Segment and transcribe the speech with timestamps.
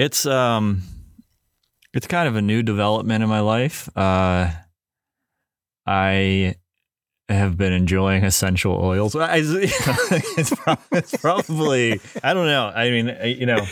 [0.00, 0.80] It's um,
[1.92, 3.86] it's kind of a new development in my life.
[3.94, 4.50] Uh,
[5.86, 6.54] I
[7.28, 9.14] have been enjoying essential oils.
[9.14, 12.72] It's probably I don't know.
[12.74, 13.66] I mean, you know.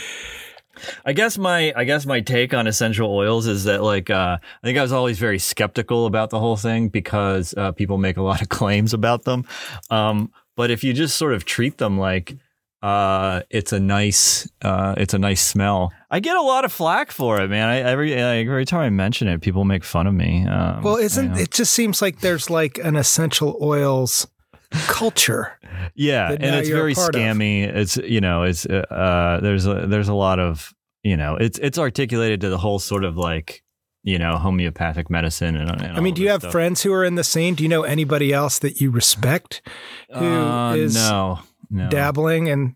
[1.03, 4.67] I guess my I guess my take on essential oils is that like uh, I
[4.67, 8.21] think I was always very skeptical about the whole thing because uh, people make a
[8.21, 9.45] lot of claims about them.
[9.89, 12.37] Um, but if you just sort of treat them like
[12.81, 15.91] uh, it's a nice, uh, it's a nice smell.
[16.09, 17.67] I get a lot of flack for it, man.
[17.67, 20.45] I, every every time I mention it, people make fun of me.
[20.47, 24.27] Um, well, isn't it just seems like there's like an essential oils
[24.71, 25.59] culture?
[25.93, 27.69] yeah, and it's very scammy.
[27.69, 27.75] Of.
[27.75, 30.73] It's you know, it's uh, uh, there's a, there's a lot of
[31.03, 33.63] you know, it's it's articulated to the whole sort of like
[34.03, 36.53] you know homeopathic medicine and, and I mean, do you have stuff.
[36.53, 37.55] friends who are in the scene?
[37.55, 39.61] Do you know anybody else that you respect
[40.13, 41.89] who uh, is no no.
[41.89, 42.75] dabbling in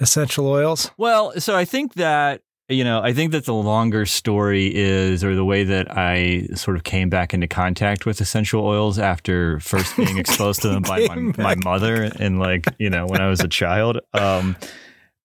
[0.00, 0.90] essential oils?
[0.96, 5.36] Well, so I think that you know, I think that the longer story is, or
[5.36, 9.96] the way that I sort of came back into contact with essential oils after first
[9.96, 13.40] being exposed to them by my, my, mother and like, you know, when I was
[13.40, 14.56] a child, um,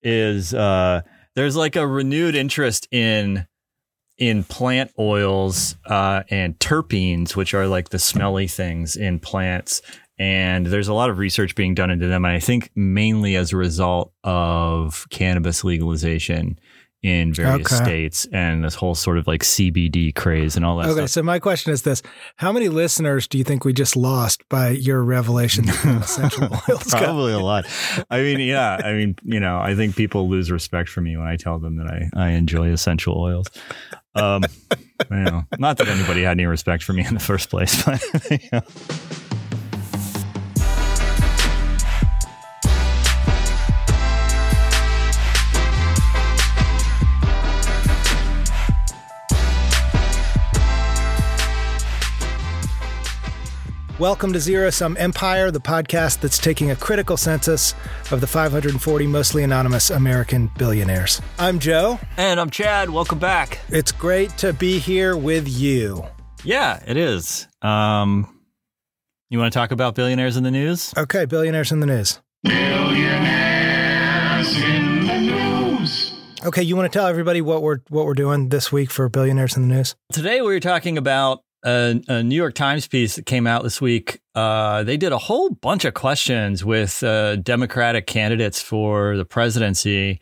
[0.04, 1.02] is uh,
[1.36, 3.48] there's like a renewed interest in
[4.18, 9.82] in plant oils uh, and terpenes, which are like the smelly things in plants,
[10.22, 12.26] and there's a lot of research being done into them.
[12.26, 16.60] And I think mainly as a result of cannabis legalization
[17.02, 17.84] in various okay.
[17.84, 20.90] states and this whole sort of like CBD craze and all that.
[20.90, 21.10] Okay, stuff.
[21.10, 22.04] so my question is this:
[22.36, 26.84] How many listeners do you think we just lost by your revelation of essential oils?
[26.92, 27.66] Probably a lot.
[28.12, 31.26] I mean, yeah, I mean, you know, I think people lose respect for me when
[31.26, 33.48] I tell them that I I enjoy essential oils.
[34.14, 34.44] Um,
[35.10, 38.04] you know, not that anybody had any respect for me in the first place, but.
[38.30, 38.62] You know.
[54.02, 57.76] Welcome to Zero Sum Empire, the podcast that's taking a critical census
[58.10, 61.22] of the 540 mostly anonymous American billionaires.
[61.38, 62.00] I'm Joe.
[62.18, 62.90] And I'm Chad.
[62.90, 63.60] Welcome back.
[63.70, 66.04] It's great to be here with you.
[66.44, 67.48] Yeah, it is.
[67.62, 68.42] Um,
[69.30, 70.92] you want to talk about billionaires in the news?
[70.98, 72.20] Okay, billionaires in the news.
[72.42, 72.98] Billionaires
[74.64, 76.12] in the news.
[76.44, 79.56] Okay, you want to tell everybody what we're what we're doing this week for billionaires
[79.56, 79.96] in the news?
[80.12, 83.82] Today we are talking about a, a, New York Times piece that came out this
[83.82, 84.22] week.
[84.36, 90.20] Uh, they did a whole bunch of questions with uh, Democratic candidates for the presidency.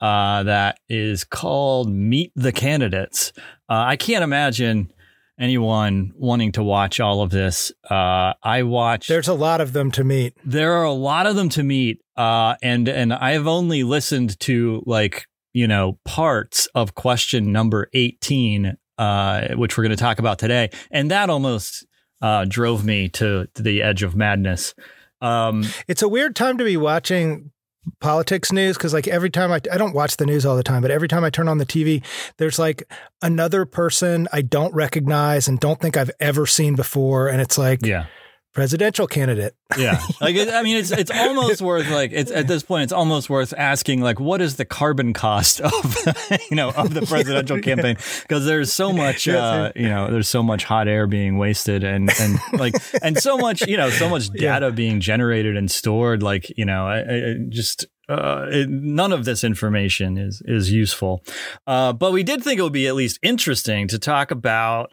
[0.00, 3.32] Uh, that is called Meet the Candidates.
[3.68, 4.92] Uh, I can't imagine
[5.38, 7.72] anyone wanting to watch all of this.
[7.88, 9.06] Uh, I watch.
[9.06, 10.36] There's a lot of them to meet.
[10.44, 14.82] There are a lot of them to meet, uh, and and I've only listened to
[14.86, 20.38] like you know parts of question number 18 uh, which we're going to talk about
[20.38, 20.70] today.
[20.90, 21.86] And that almost
[22.22, 24.74] uh, drove me to, to, the edge of madness.
[25.20, 27.50] Um, it's a weird time to be watching
[28.00, 30.80] politics news because like every time I, I don't watch the news all the time
[30.80, 32.02] but every time i turn on the tv
[32.38, 32.82] there's like
[33.20, 37.84] another person i don't recognize and don't think i've ever seen before and it's like
[37.84, 38.06] yeah
[38.54, 39.54] presidential candidate.
[39.76, 43.28] Yeah, like I mean, it's it's almost worth like it's at this point, it's almost
[43.28, 45.96] worth asking like, what is the carbon cost of
[46.50, 47.96] you know of the presidential campaign?
[48.22, 52.10] Because there's so much, uh, you know, there's so much hot air being wasted, and
[52.18, 54.70] and like and so much, you know, so much data yeah.
[54.70, 56.22] being generated and stored.
[56.22, 61.24] Like you know, I, I just uh, it, none of this information is is useful.
[61.66, 64.90] Uh, but we did think it would be at least interesting to talk about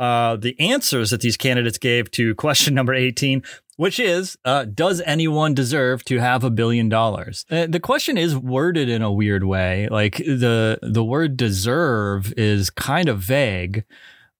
[0.00, 3.42] uh, the answers that these candidates gave to question number 18,
[3.76, 7.44] which is uh, Does anyone deserve to have a billion dollars?
[7.50, 9.88] Uh, the question is worded in a weird way.
[9.90, 13.84] Like the, the word deserve is kind of vague.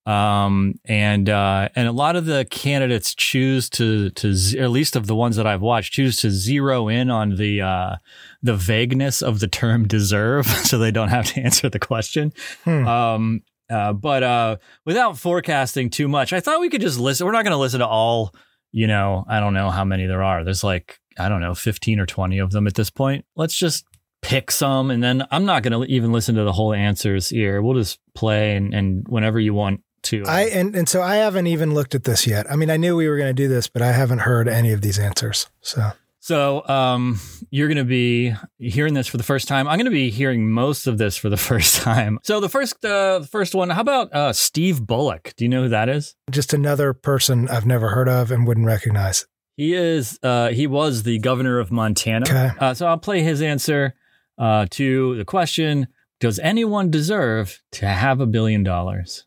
[0.06, 5.06] Um, and, uh, and a lot of the candidates choose to, to, at least of
[5.06, 7.96] the ones that I've watched, choose to zero in on the, uh,
[8.42, 12.32] the vagueness of the term deserve so they don't have to answer the question.
[12.64, 12.88] Hmm.
[12.88, 17.26] Um, uh, but uh, without forecasting too much, I thought we could just listen.
[17.26, 18.34] We're not going to listen to all,
[18.72, 20.44] you know, I don't know how many there are.
[20.44, 23.24] There's like, I don't know, 15 or 20 of them at this point.
[23.36, 23.84] Let's just
[24.22, 24.90] pick some.
[24.90, 27.62] And then I'm not going to even listen to the whole answers here.
[27.62, 30.24] We'll just play and, and whenever you want to.
[30.26, 32.50] I and, and so I haven't even looked at this yet.
[32.50, 34.72] I mean, I knew we were going to do this, but I haven't heard any
[34.72, 35.46] of these answers.
[35.60, 37.18] So so um,
[37.50, 39.66] you're going to be hearing this for the first time.
[39.66, 42.18] I'm going to be hearing most of this for the first time.
[42.22, 43.70] So the first, uh, first one.
[43.70, 45.32] How about uh, Steve Bullock?
[45.36, 46.14] Do you know who that is?
[46.30, 49.26] Just another person I've never heard of and wouldn't recognize.
[49.56, 50.18] He is.
[50.22, 52.26] Uh, he was the governor of Montana.
[52.26, 52.50] Okay.
[52.58, 53.94] Uh, so I'll play his answer
[54.38, 55.88] uh, to the question.
[56.18, 59.24] Does anyone deserve to have a billion dollars?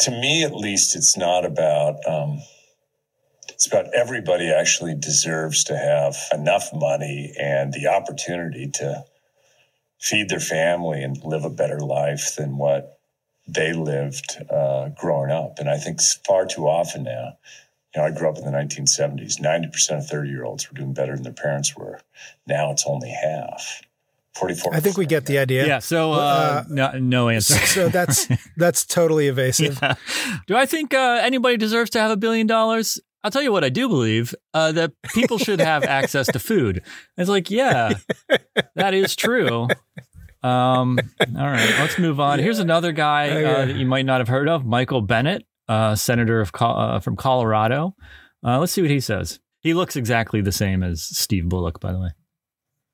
[0.00, 1.96] To me, at least, it's not about.
[2.08, 2.40] Um,
[3.60, 9.04] it's about everybody actually deserves to have enough money and the opportunity to
[9.98, 12.98] feed their family and live a better life than what
[13.46, 15.58] they lived uh, growing up.
[15.58, 17.36] And I think far too often now,
[17.94, 19.38] you know, I grew up in the 1970s.
[19.38, 22.00] 90% of 30 year olds were doing better than their parents were.
[22.46, 23.82] Now it's only half.
[24.36, 24.74] 44.
[24.74, 25.66] I think we get the idea.
[25.66, 25.80] Yeah.
[25.80, 27.58] So uh, Uh, no, no answer.
[27.66, 29.78] So that's that's totally evasive.
[29.82, 29.96] Yeah.
[30.46, 32.98] Do I think uh, anybody deserves to have a billion dollars?
[33.22, 36.82] I'll tell you what I do believe uh, that people should have access to food.
[37.16, 37.94] It's like, yeah,
[38.74, 39.68] that is true.
[40.42, 40.98] Um,
[41.36, 42.38] all right, let's move on.
[42.38, 46.40] Here's another guy uh, that you might not have heard of, Michael Bennet, uh, senator
[46.40, 47.94] of Col- uh, from Colorado.
[48.44, 49.38] Uh, let's see what he says.
[49.60, 52.08] He looks exactly the same as Steve Bullock, by the way.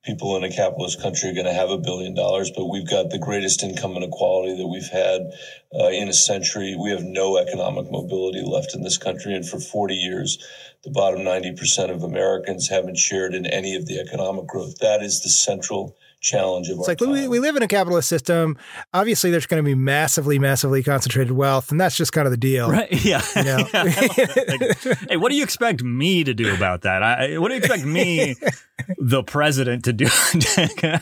[0.07, 3.09] People in a capitalist country are going to have a billion dollars, but we've got
[3.09, 5.33] the greatest income inequality that we've had
[5.77, 6.77] uh, in a century.
[6.79, 9.35] We have no economic mobility left in this country.
[9.35, 10.37] And for 40 years,
[10.85, 14.77] the bottom 90% of Americans haven't shared in any of the economic growth.
[14.79, 17.29] That is the central challenge of It's our like we, time.
[17.29, 18.57] we live in a capitalist system.
[18.93, 22.37] Obviously, there's going to be massively, massively concentrated wealth, and that's just kind of the
[22.37, 22.69] deal.
[22.69, 22.87] Right?
[23.07, 23.21] Yeah.
[23.35, 23.43] Yeah.
[23.43, 24.85] Yeah, I love that.
[24.85, 27.03] Like, hey, what do you expect me to do about that?
[27.03, 28.35] I, what do you expect me,
[28.97, 30.07] the president, to do?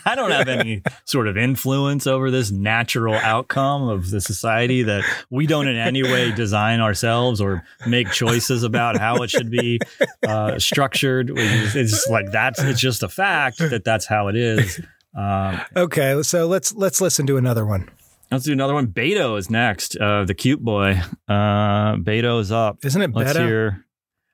[0.06, 5.04] I don't have any sort of influence over this natural outcome of the society that
[5.30, 9.80] we don't in any way design ourselves or make choices about how it should be
[10.28, 11.32] uh, structured.
[11.34, 14.80] It's it's like that's it's just a fact that that's how it is.
[15.16, 17.90] Um, Okay, so let's let's listen to another one.
[18.32, 18.88] let's do another one.
[18.88, 19.96] Beto is next.
[19.98, 21.02] Uh, the cute boy.
[21.28, 22.80] Uh, Beto is up.
[22.84, 23.48] Isn't it Let's better?
[23.48, 23.86] hear.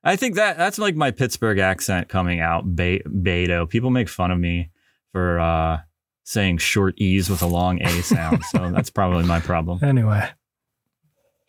[0.03, 2.75] I think that that's like my Pittsburgh accent coming out.
[2.75, 3.69] Be- Beto.
[3.69, 4.71] People make fun of me
[5.11, 5.79] for uh,
[6.23, 8.43] saying short E's with a long A sound.
[8.45, 9.79] so that's probably my problem.
[9.83, 10.27] Anyway,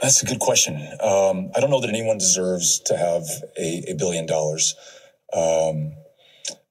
[0.03, 0.75] That's a good question.
[1.01, 3.23] Um, I don't know that anyone deserves to have
[3.59, 4.75] a, a billion dollars.
[5.33, 5.95] Um,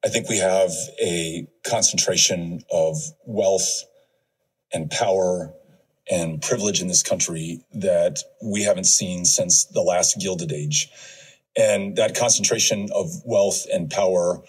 [0.04, 0.72] I think we have
[1.02, 3.84] a concentration of wealth
[4.74, 5.54] and power
[6.10, 10.90] and privilege in this country that we haven't seen since the last Gilded Age.
[11.56, 14.42] And that concentration of wealth and power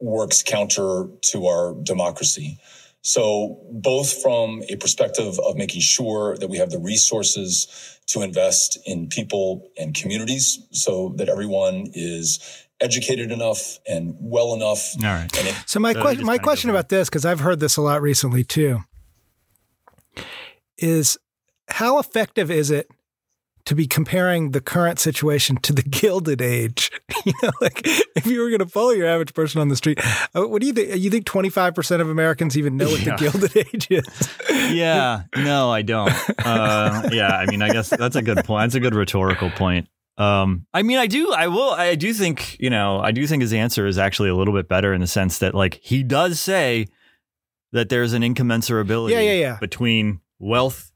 [0.00, 2.58] works counter to our democracy.
[3.02, 8.78] So, both from a perspective of making sure that we have the resources to invest
[8.84, 14.94] in people and communities so that everyone is educated enough and well enough.
[14.98, 15.38] All right.
[15.38, 17.76] And it, so my So you question my question about this because I've heard this
[17.76, 18.80] a lot recently too
[20.78, 21.16] is
[21.68, 22.88] how effective is it
[23.64, 26.90] to be comparing the current situation to the Gilded Age?
[27.24, 29.98] you know, like if you were going to follow your average person on the street,
[30.36, 30.96] uh, what do you think?
[31.00, 33.16] You think twenty five percent of Americans even know what Yeah.
[33.16, 34.38] the Gilded Age is?
[34.72, 35.22] Yeah.
[35.36, 36.12] No, I don't.
[36.44, 37.36] Uh, yeah.
[37.36, 38.64] I mean, I guess that's a good point.
[38.64, 39.88] That's a good rhetorical point.
[40.18, 43.42] Um, I mean, I do, I will, I do think, you know, I do think
[43.42, 46.40] his answer is actually a little bit better in the sense that, like, he does
[46.40, 46.86] say
[47.72, 49.58] that there's an incommensurability Yeah, yeah, yeah.
[49.60, 50.90] between wealth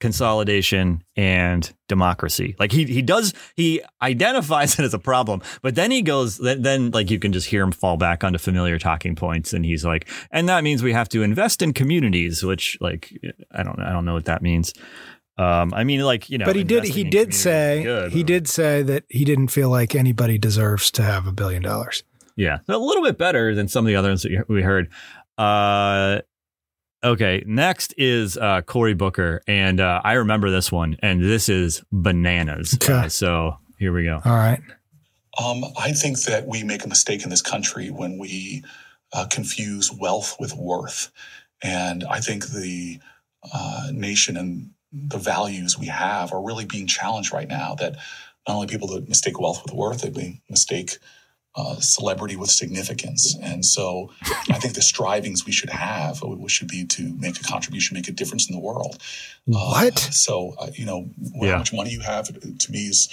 [0.00, 2.56] consolidation and democracy.
[2.58, 6.62] Like he he does he identifies it as a problem, but then he goes then,
[6.62, 9.84] then like you can just hear him fall back onto familiar talking points and he's
[9.84, 13.12] like and that means we have to invest in communities which like
[13.52, 14.72] I don't I don't know what that means.
[15.40, 18.26] Um I mean like, you know, but he did he did say good, he but-
[18.26, 22.02] did say that he didn't feel like anybody deserves to have a billion dollars.
[22.36, 24.90] Yeah, a little bit better than some of the other ones that we heard.
[25.36, 26.20] Uh,
[27.04, 31.82] okay, next is uh, Cory Booker, and uh, I remember this one, and this is
[31.92, 32.74] bananas.
[32.74, 32.92] Okay.
[32.92, 34.20] Uh, so here we go.
[34.24, 34.60] All right.
[35.42, 38.62] Um, I think that we make a mistake in this country when we
[39.12, 41.10] uh, confuse wealth with worth.
[41.62, 43.00] And I think the
[43.52, 47.74] uh, nation and the values we have are really being challenged right now.
[47.76, 47.96] That
[48.48, 50.98] not only people that mistake wealth with worth, they mistake
[51.56, 53.36] uh, celebrity with significance.
[53.42, 54.12] And so
[54.50, 58.08] I think the strivings we should have uh, should be to make a contribution, make
[58.08, 58.98] a difference in the world.
[59.48, 59.98] Uh, What?
[59.98, 61.52] So, uh, you know, wh- Yeah.
[61.52, 62.28] how much money you have
[62.58, 63.08] to me is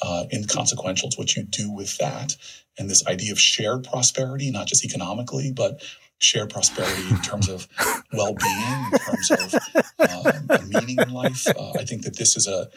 [0.00, 1.08] uh, inconsequential.
[1.08, 2.36] It's what you do with that.
[2.78, 5.82] And this idea of shared prosperity, not just economically, but
[6.22, 7.66] shared prosperity in terms of
[8.12, 9.54] well-being, in terms of
[9.98, 11.46] uh, meaning in life.
[11.48, 12.68] Uh, I think that this is a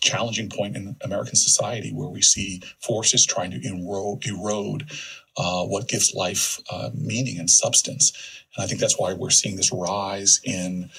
[0.00, 4.90] challenging point in American society where we see forces trying to erode, erode
[5.36, 8.12] uh, what gives life uh, meaning and substance.
[8.56, 10.90] And I think that's why we're seeing this rise in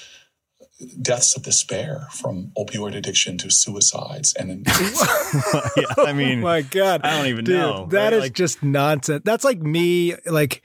[1.02, 4.32] deaths of despair from opioid addiction to suicides.
[4.34, 4.62] And in,
[5.76, 7.02] yeah, I mean, oh my God.
[7.04, 7.86] I don't even Dude, know.
[7.90, 8.12] That right?
[8.14, 9.22] is Like- just nonsense.
[9.24, 10.62] That's like me, like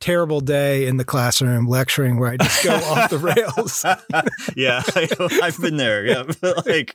[0.00, 3.84] terrible day in the classroom lecturing where I just go off the rails.
[4.56, 6.04] yeah, I, have been there.
[6.04, 6.24] Yeah,
[6.66, 6.94] like,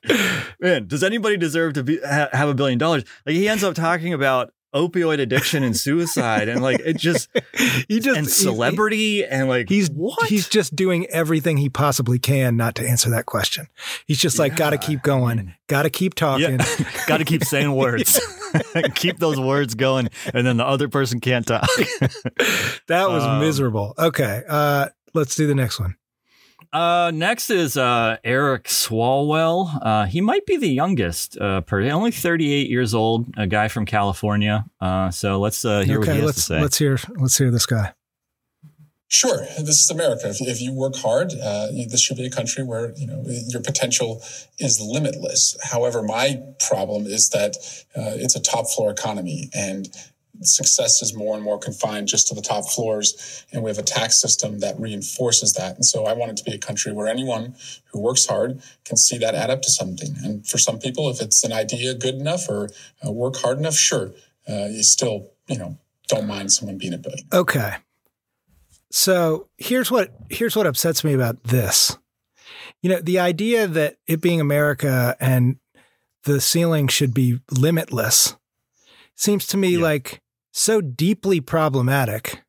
[0.60, 3.04] man, does anybody deserve to be ha- have a billion dollars?
[3.26, 7.30] Like, he ends up talking about opioid addiction and suicide and like it just
[7.88, 10.28] he just and celebrity he, and like he's what?
[10.30, 13.68] he's just doing everything he possibly can not to answer that question.
[14.06, 14.58] He's just like yeah.
[14.58, 15.54] gotta keep going.
[15.68, 16.60] Gotta keep talking.
[16.60, 16.92] Yeah.
[17.08, 18.20] gotta keep saying words.
[18.96, 21.70] Keep those words going and then the other person can't talk.
[22.88, 23.94] That was um, miserable.
[23.98, 25.96] Okay uh let's do the next one
[26.74, 29.78] uh, next is uh, Eric Swalwell.
[29.82, 33.86] Uh, he might be the youngest, uh, per only 38 years old, a guy from
[33.86, 34.66] California.
[34.80, 36.62] Uh, so let's uh, hear okay, what he has let's, to say.
[36.62, 37.00] Let's hear.
[37.18, 37.94] Let's hear this guy.
[39.14, 40.30] Sure, this is America.
[40.30, 43.62] If, if you work hard, uh, this should be a country where you know your
[43.62, 44.24] potential
[44.58, 45.58] is limitless.
[45.62, 47.58] However, my problem is that
[47.94, 49.90] uh, it's a top floor economy, and
[50.44, 53.46] success is more and more confined just to the top floors.
[53.52, 55.76] And we have a tax system that reinforces that.
[55.76, 57.56] And so I want it to be a country where anyone
[57.92, 60.16] who works hard can see that add up to something.
[60.24, 62.70] And for some people, if it's an idea good enough or
[63.06, 64.12] uh, work hard enough, sure,
[64.50, 67.28] uh, you still, you know, don't mind someone being a billionaire.
[67.34, 67.76] Okay.
[68.92, 71.98] So here's what here's what upsets me about this.
[72.82, 75.58] You know, the idea that it being America and
[76.24, 78.36] the ceiling should be limitless
[79.16, 79.84] seems to me yeah.
[79.84, 80.21] like
[80.52, 82.44] so deeply problematic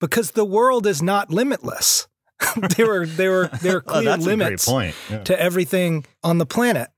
[0.00, 2.08] because the world is not limitless.
[2.76, 5.22] there are there are there are oh, clear oh, limits yeah.
[5.24, 6.88] to everything on the planet.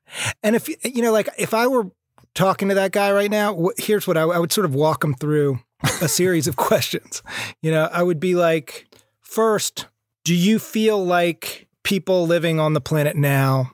[0.43, 1.91] And if you know, like if I were
[2.35, 5.15] talking to that guy right now, here's what I, I would sort of walk him
[5.15, 5.61] through
[6.01, 7.23] a series of questions.
[7.63, 8.87] You know, I would be like,
[9.21, 9.87] first,
[10.25, 13.73] do you feel like people living on the planet now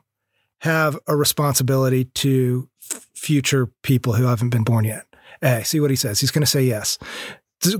[0.60, 5.06] have a responsibility to f- future people who haven't been born yet?
[5.44, 5.64] A.
[5.64, 6.20] See what he says.
[6.20, 6.98] He's going to say yes.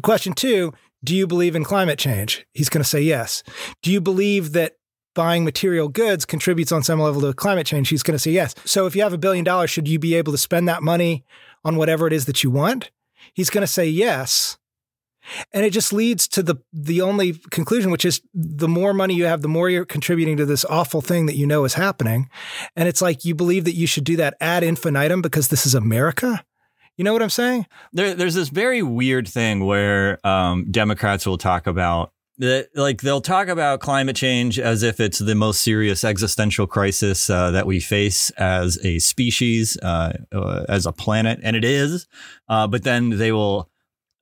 [0.02, 2.46] Question two Do you believe in climate change?
[2.52, 3.42] He's going to say yes.
[3.82, 4.76] Do you believe that
[5.14, 7.88] buying material goods contributes on some level to climate change?
[7.88, 8.54] He's going to say yes.
[8.64, 11.24] So if you have a billion dollars, should you be able to spend that money
[11.64, 12.90] on whatever it is that you want?
[13.32, 14.58] He's going to say yes.
[15.52, 19.24] And it just leads to the the only conclusion, which is the more money you
[19.24, 22.28] have, the more you're contributing to this awful thing that you know is happening.
[22.76, 25.74] And it's like you believe that you should do that ad infinitum because this is
[25.74, 26.44] America.
[26.96, 27.66] You know what I'm saying?
[27.92, 33.20] There, there's this very weird thing where um, Democrats will talk about that, like they'll
[33.20, 37.80] talk about climate change as if it's the most serious existential crisis uh, that we
[37.80, 42.06] face as a species, uh, uh, as a planet, and it is.
[42.48, 43.70] Uh, but then they will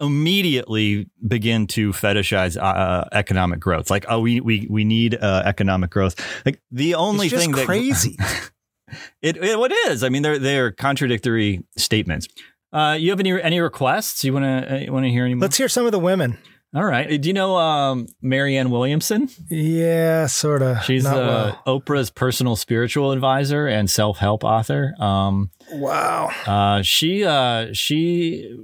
[0.00, 3.91] immediately begin to fetishize uh, economic growth.
[3.91, 6.14] Like, oh, we we we need uh, economic growth.
[6.45, 8.17] Like the only thing that crazy.
[9.23, 10.05] it, it what is?
[10.05, 12.29] I mean, they're they're contradictory statements.
[12.73, 14.25] Uh, you have any any requests?
[14.25, 15.43] You want to uh, want to hear any more?
[15.43, 16.38] Let's hear some of the women.
[16.75, 17.21] All right.
[17.21, 19.29] Do you know um, Marianne Williamson?
[19.50, 20.83] Yeah, sort of.
[20.85, 21.81] She's uh, well.
[21.81, 24.95] Oprah's personal spiritual advisor and self help author.
[24.99, 26.31] Um, wow.
[26.47, 28.57] Uh, she uh, she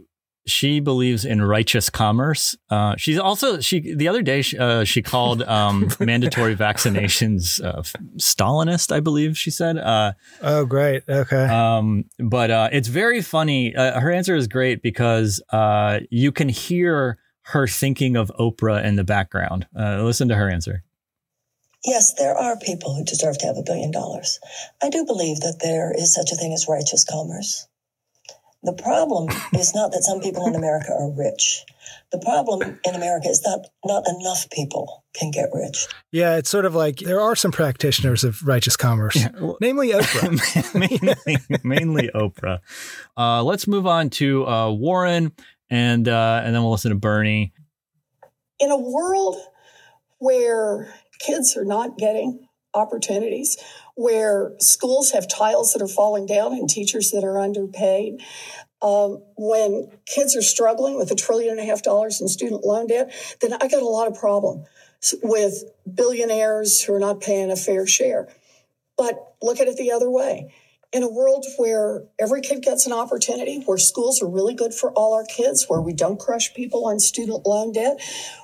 [0.49, 2.57] she believes in righteous commerce.
[2.71, 7.83] Uh, she's also she the other day she, uh, she called um, mandatory vaccinations uh,
[8.17, 9.79] Stalinist, I believe she said.
[9.79, 10.13] Uh,
[10.43, 11.05] oh, great.
[11.09, 11.47] Okay.
[11.47, 13.75] Um, but uh, it's very funny.
[13.75, 15.41] Uh, her answer is great because
[16.11, 19.67] you can hear her thinking of Oprah in the background.
[19.75, 20.85] listen to her answer.
[21.85, 24.41] Yes, there are people who deserve to have a billion dollars.
[24.83, 27.68] I do believe that there is such a thing as righteous commerce.
[28.63, 31.65] The problem is not that some people in America are rich.
[32.11, 35.87] The problem in America is that not enough people can get rich.
[36.11, 39.91] Yeah, it's sort of like there are some practitioners of righteous commerce, yeah, well, namely
[39.91, 40.75] Oprah.
[40.75, 42.59] mainly, mainly Oprah.
[43.17, 45.33] Uh, let's move on to uh, Warren,
[45.71, 47.53] and uh, and then we'll listen to Bernie.
[48.59, 49.37] In a world
[50.19, 53.57] where kids are not getting opportunities,
[53.99, 58.21] where schools have tiles that are falling down and teachers that are underpaid.
[58.81, 62.87] Um, when kids are struggling with a trillion and a half dollars in student loan
[62.87, 64.65] debt, then I got a lot of problem
[65.21, 68.29] with billionaires who are not paying a fair share.
[68.97, 70.55] But look at it the other way.
[70.93, 74.93] In a world where every kid gets an opportunity, where schools are really good for
[74.93, 78.01] all our kids, where we don't crush people on student loan debt,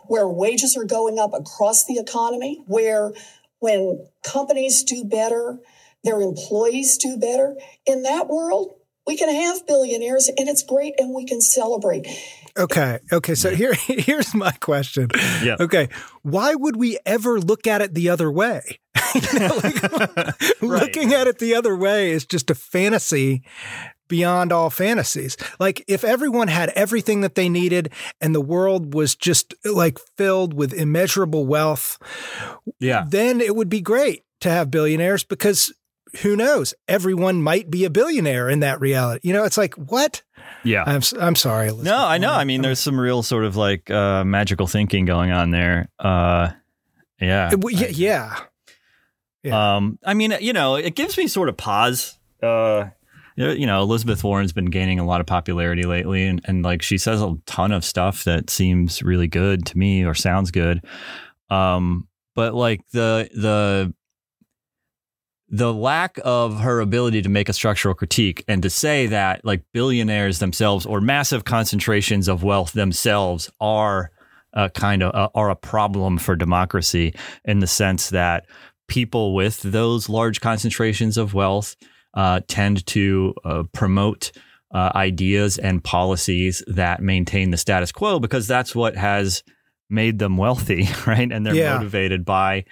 [0.06, 3.12] where wages are going up across the economy, where
[3.64, 5.58] when companies do better,
[6.04, 7.56] their employees do better.
[7.86, 8.74] In that world,
[9.06, 12.06] we can have billionaires and it's great and we can celebrate.
[12.58, 12.98] Okay.
[13.10, 13.34] Okay.
[13.34, 15.08] So here, here's my question.
[15.42, 15.56] Yeah.
[15.58, 15.88] Okay.
[16.22, 18.80] Why would we ever look at it the other way?
[19.32, 20.60] you know, like, right.
[20.60, 23.44] Looking at it the other way is just a fantasy
[24.08, 25.36] beyond all fantasies.
[25.58, 30.54] Like if everyone had everything that they needed and the world was just like filled
[30.54, 31.98] with immeasurable wealth,
[32.80, 33.04] Yeah.
[33.08, 35.72] then it would be great to have billionaires because
[36.22, 36.74] who knows?
[36.86, 39.26] Everyone might be a billionaire in that reality.
[39.26, 40.22] You know, it's like, what?
[40.62, 40.84] Yeah.
[40.86, 41.66] I'm, s- I'm sorry.
[41.68, 42.32] Elizabeth No, I know.
[42.32, 45.88] I mean, there's some real sort of like uh, magical thinking going on there.
[45.98, 46.50] Uh,
[47.20, 47.48] yeah.
[47.48, 48.36] It w- yeah,
[49.42, 49.76] yeah.
[49.76, 52.16] Um, I mean, you know, it gives me sort of pause.
[52.42, 52.90] Uh,
[53.36, 56.98] you know, Elizabeth Warren's been gaining a lot of popularity lately, and, and like she
[56.98, 60.84] says a ton of stuff that seems really good to me or sounds good.
[61.50, 63.94] Um, but like the the
[65.48, 69.62] the lack of her ability to make a structural critique and to say that like
[69.72, 74.10] billionaires themselves or massive concentrations of wealth themselves are
[74.52, 77.14] a kind of uh, are a problem for democracy
[77.44, 78.46] in the sense that
[78.88, 81.76] people with those large concentrations of wealth
[82.14, 84.32] uh, tend to uh, promote
[84.72, 89.42] uh, ideas and policies that maintain the status quo because that's what has
[89.90, 91.30] made them wealthy, right?
[91.30, 91.74] And they're Yeah.
[91.76, 92.64] motivated by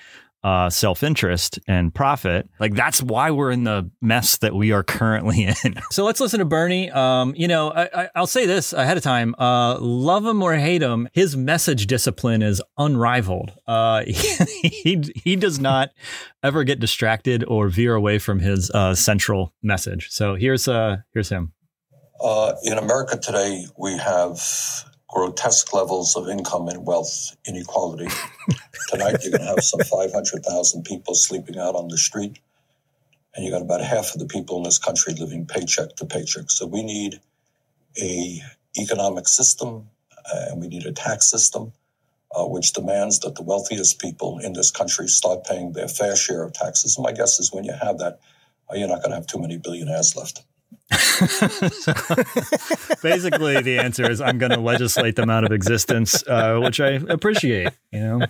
[0.44, 2.48] uh, self interest and profit.
[2.58, 5.74] Like that's why we're in the mess that we are currently in.
[5.90, 6.90] So let's listen to Bernie.
[6.90, 10.54] Um, you know, I, I, I'll say this ahead of time: uh, love him or
[10.54, 13.52] hate him, his message discipline is unrivaled.
[13.66, 15.90] Uh, he, he he does not
[16.42, 20.08] ever get distracted or veer away from his uh, central message.
[20.10, 21.52] So here's uh here's him.
[22.22, 24.40] Uh, in America today, we have
[25.12, 28.08] grotesque levels of income and wealth inequality.
[28.88, 32.38] Tonight, you're going to have some 500,000 people sleeping out on the street,
[33.34, 36.50] and you got about half of the people in this country living paycheck to paycheck.
[36.50, 37.20] So we need
[38.00, 38.40] a
[38.78, 39.88] economic system,
[40.32, 41.72] uh, and we need a tax system.
[42.34, 46.42] Uh, which demands that the wealthiest people in this country start paying their fair share
[46.42, 46.96] of taxes.
[46.96, 48.20] And my guess is when you have that,
[48.70, 50.42] uh, you're not going to have too many billionaires left.
[53.02, 57.00] Basically, the answer is I'm going to legislate them out of existence, uh, which I
[57.08, 57.70] appreciate.
[57.92, 58.20] You know,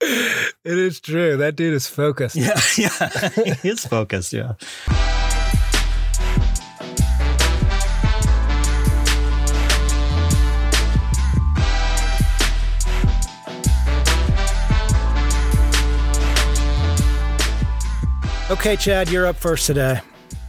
[0.00, 1.36] it is true.
[1.38, 2.36] That dude is focused.
[2.36, 2.90] yeah, yeah,
[3.62, 4.32] it's focused.
[4.32, 4.54] Yeah.
[18.48, 20.00] Okay, Chad, you're up first today.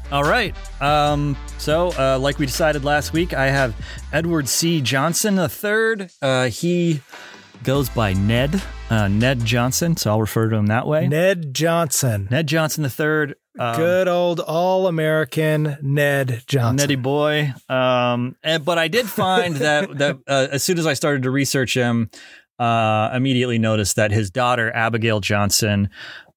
[0.10, 0.56] All right.
[0.82, 3.76] Um, so, uh, like we decided last week, I have
[4.14, 4.80] Edward C.
[4.80, 6.08] Johnson III.
[6.22, 7.02] Uh, he
[7.64, 9.98] goes by Ned, uh, Ned Johnson.
[9.98, 11.10] So I'll refer to him that way.
[11.10, 12.30] Ned Johnson.
[12.32, 13.34] Ned Johnson III.
[13.60, 16.76] Um, Good old all American Ned Johnson.
[16.78, 17.54] Neddy boy.
[17.68, 21.32] Um, and, but I did find that that uh, as soon as I started to
[21.32, 22.10] research him,
[22.60, 25.90] uh, immediately noticed that his daughter Abigail Johnson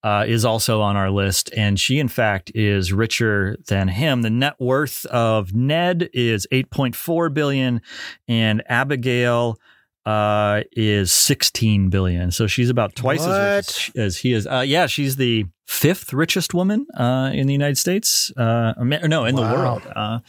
[0.03, 4.23] uh, is also on our list, and she in fact is richer than him.
[4.23, 7.83] The net worth of Ned is eight point four billion,
[8.27, 9.59] and Abigail
[10.07, 12.31] uh, is sixteen billion.
[12.31, 14.47] So she's about twice as rich as, as he is.
[14.47, 18.33] Uh, yeah, she's the fifth richest woman uh, in the United States.
[18.37, 19.83] Uh, no, in the world.
[19.95, 20.21] Uh,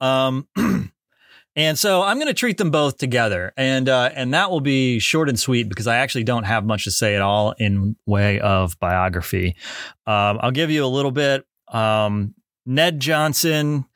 [0.00, 0.48] um,
[1.56, 4.98] and so I'm going to treat them both together, and uh, and that will be
[4.98, 8.40] short and sweet because I actually don't have much to say at all in way
[8.40, 9.56] of biography.
[10.06, 11.44] Um, I'll give you a little bit.
[11.68, 12.34] Um,
[12.66, 13.86] Ned Johnson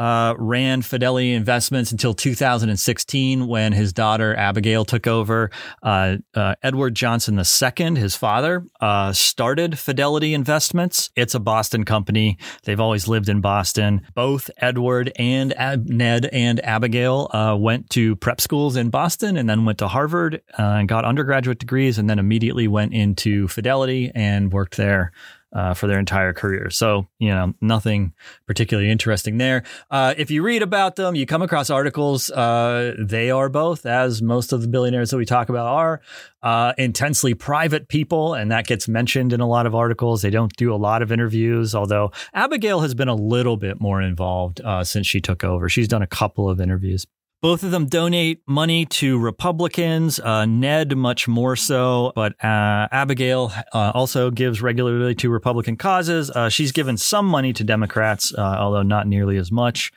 [0.00, 5.50] uh, ran Fidelity Investments until 2016 when his daughter Abigail took over.
[5.82, 11.10] Uh, uh, Edward Johnson II, his father, uh, started Fidelity Investments.
[11.16, 12.38] It's a Boston company.
[12.64, 14.00] They've always lived in Boston.
[14.14, 19.50] Both Edward and Ab- Ned and Abigail uh, went to prep schools in Boston and
[19.50, 24.10] then went to Harvard uh, and got undergraduate degrees and then immediately went into Fidelity
[24.14, 25.12] and worked there
[25.52, 26.70] uh, for their entire career.
[26.70, 28.12] So, you know, nothing
[28.46, 29.64] particularly interesting there.
[29.90, 32.30] Uh, if you read about them, you come across articles.
[32.30, 36.00] Uh, they are both, as most of the billionaires that we talk about are,
[36.42, 38.34] uh, intensely private people.
[38.34, 40.22] And that gets mentioned in a lot of articles.
[40.22, 44.00] They don't do a lot of interviews, although Abigail has been a little bit more
[44.00, 45.68] involved uh, since she took over.
[45.68, 47.06] She's done a couple of interviews.
[47.42, 50.20] Both of them donate money to Republicans.
[50.20, 56.30] Uh, Ned much more so, but uh, Abigail uh, also gives regularly to Republican causes.
[56.30, 59.90] Uh, she's given some money to Democrats, uh, although not nearly as much.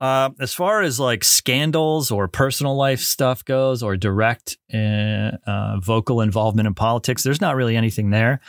[0.00, 6.68] Uh, as far as like scandals or personal life stuff goes, or direct vocal involvement
[6.68, 8.40] in politics, there's not really anything there.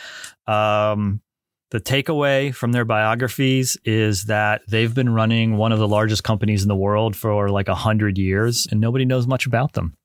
[0.45, 1.21] Um,
[1.71, 6.63] the takeaway from their biographies is that they've been running one of the largest companies
[6.63, 9.95] in the world for like a hundred years, and nobody knows much about them.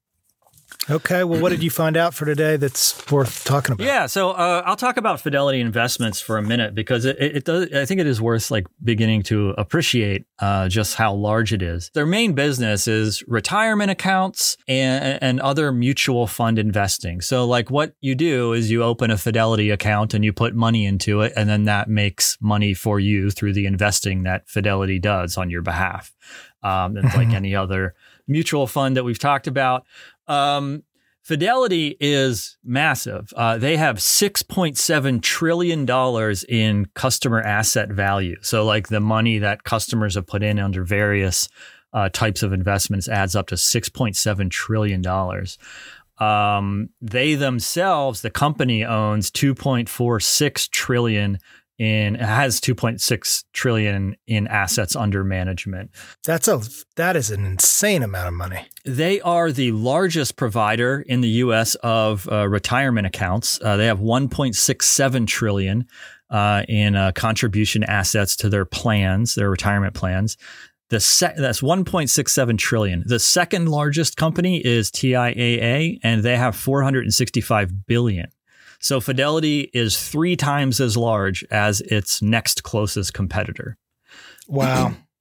[0.91, 1.25] Okay.
[1.25, 3.87] Well, what did you find out for today that's worth talking about?
[3.87, 7.73] Yeah, so uh, I'll talk about Fidelity Investments for a minute because it, it does.
[7.73, 11.91] I think it is worth like beginning to appreciate uh, just how large it is.
[11.95, 17.21] Their main business is retirement accounts and, and other mutual fund investing.
[17.21, 20.85] So, like, what you do is you open a Fidelity account and you put money
[20.85, 25.39] into it, and then that makes money for you through the investing that Fidelity does
[25.39, 26.13] on your behalf.
[26.63, 27.95] Um, it's like any other
[28.27, 29.87] mutual fund that we've talked about.
[30.27, 30.83] Um,
[31.25, 33.33] Fidelity is massive.
[33.35, 35.89] Uh, they have $6.7 trillion
[36.51, 38.37] in customer asset value.
[38.43, 41.49] So, like the money that customers have put in under various
[41.95, 45.03] uh, types of investments adds up to $6.7 trillion.
[46.19, 51.39] Um, they themselves, the company owns 2.46 trillion
[51.79, 55.91] in has 2.6 trillion in assets under management.
[56.25, 56.61] That's a
[56.97, 58.69] that is an insane amount of money.
[58.85, 61.75] They are the largest provider in the U.S.
[61.77, 63.59] of uh, retirement accounts.
[63.63, 65.87] Uh, they have 1.67 trillion
[66.31, 70.37] uh, in uh, contribution assets to their plans, their retirement plans.
[70.91, 73.03] The se- that's 1.67 trillion.
[73.07, 78.31] The second largest company is TIAA, and they have 465 billion.
[78.79, 83.77] So Fidelity is three times as large as its next closest competitor.
[84.49, 84.95] Wow.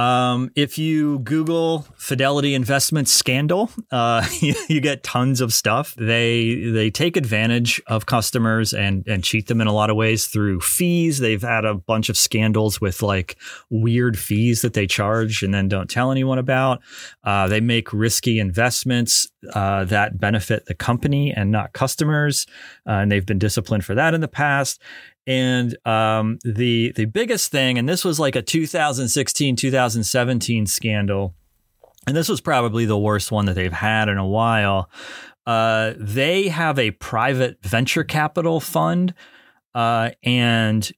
[0.00, 5.94] Um, if you Google Fidelity Investment scandal, uh, you, get tons of stuff.
[5.96, 10.26] They they take advantage of customers and and cheat them in a lot of ways
[10.26, 11.18] through fees.
[11.18, 13.36] They've had a bunch of scandals with like
[13.68, 16.80] weird fees that they charge and then don't tell anyone about.
[17.22, 22.46] Uh, they make risky investments uh, that benefit the company and not customers,
[22.86, 24.80] uh, and they've been disciplined for that in the past.
[25.26, 31.34] And um, the the biggest thing, and this was like a 2016 2017 scandal,
[32.06, 34.90] and this was probably the worst one that they've had in a while.
[35.46, 39.14] Uh, they have a private venture capital fund,
[39.74, 40.90] uh, and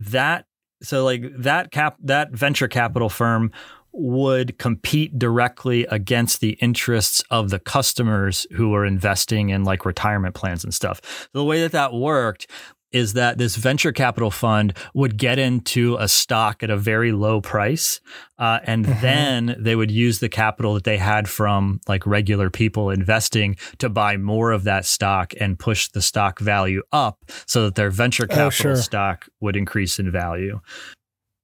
[0.00, 0.46] that
[0.82, 3.52] so like that cap that venture capital firm
[3.92, 10.34] would compete directly against the interests of the customers who are investing in like retirement
[10.34, 11.28] plans and stuff.
[11.32, 12.48] The way that that worked
[12.92, 17.40] is that this venture capital fund would get into a stock at a very low
[17.40, 18.00] price,
[18.38, 19.00] uh, and mm-hmm.
[19.00, 23.88] then they would use the capital that they had from like regular people investing to
[23.88, 28.24] buy more of that stock and push the stock value up, so that their venture
[28.24, 28.76] oh, capital oh, sure.
[28.76, 30.60] stock would increase in value.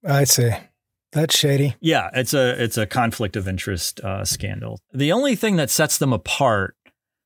[0.07, 0.51] I see.
[1.13, 1.77] That's shady.
[1.81, 4.81] Yeah, it's a it's a conflict of interest uh, scandal.
[4.93, 6.77] The only thing that sets them apart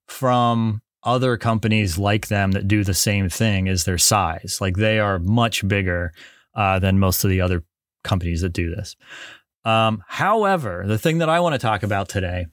[0.09, 4.58] from other companies like them that do the same thing is their size.
[4.61, 6.12] Like they are much bigger
[6.54, 7.64] uh, than most of the other
[8.04, 8.96] companies that do this.
[9.64, 12.46] Um, however, the thing that I want to talk about today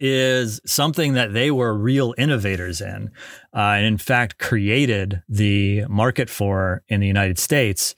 [0.00, 3.10] is something that they were real innovators in,
[3.54, 7.94] uh, and in fact created the market for in the United States.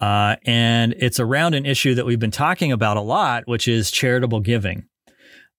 [0.00, 3.90] Uh, and it's around an issue that we've been talking about a lot, which is
[3.90, 4.84] charitable giving.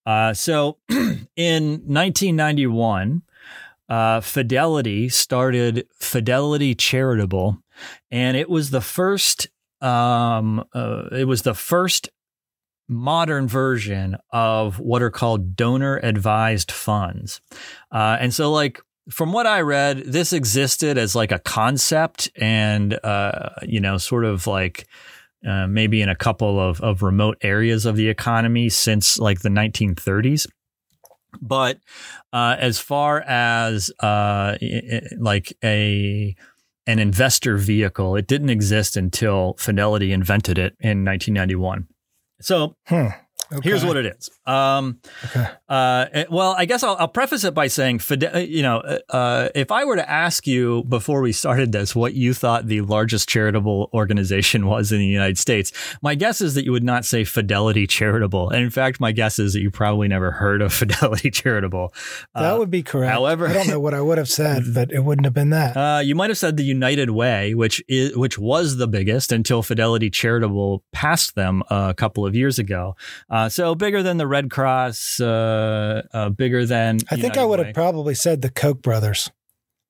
[0.05, 3.23] Uh, so in 1991,
[3.89, 7.57] uh, Fidelity started Fidelity Charitable,
[8.11, 9.47] and it was the first.
[9.81, 12.09] Um, uh, it was the first
[12.87, 17.41] modern version of what are called donor advised funds,
[17.91, 22.97] uh, and so like from what I read, this existed as like a concept, and
[23.03, 24.87] uh, you know, sort of like.
[25.47, 29.49] Uh, maybe in a couple of, of remote areas of the economy since like the
[29.49, 30.47] 1930s.
[31.41, 31.79] But
[32.31, 34.57] uh, as far as uh,
[35.17, 36.35] like a
[36.85, 41.87] an investor vehicle, it didn't exist until Fidelity invented it in 1991.
[42.41, 43.07] So hmm.
[43.51, 43.69] Okay.
[43.69, 44.29] Here's what it is.
[44.45, 45.47] Um, okay.
[45.73, 48.99] Uh, eh, well, I guess I'll, I'll, preface it by saying, uh, you know, uh,
[49.09, 52.81] uh, if I were to ask you before we started this what you thought the
[52.81, 55.71] largest charitable organization was in the United States,
[56.03, 58.51] my guess is that you would not say Fidelity Charitable.
[58.51, 61.91] And in fact, my guess is that you probably never heard of Fidelity Charitable.
[62.35, 63.11] That uh, would be correct.
[63.11, 65.75] However, I don't know what I would have said, but it wouldn't have been that.
[65.75, 69.63] Uh, you might have said the United Way, which is which was the biggest until
[69.63, 72.95] Fidelity Charitable passed them a couple of years ago.
[73.27, 75.62] Uh, so bigger than the Red Cross, uh,
[76.13, 76.99] uh, bigger than.
[77.09, 79.31] I think I would have probably said the Koch brothers.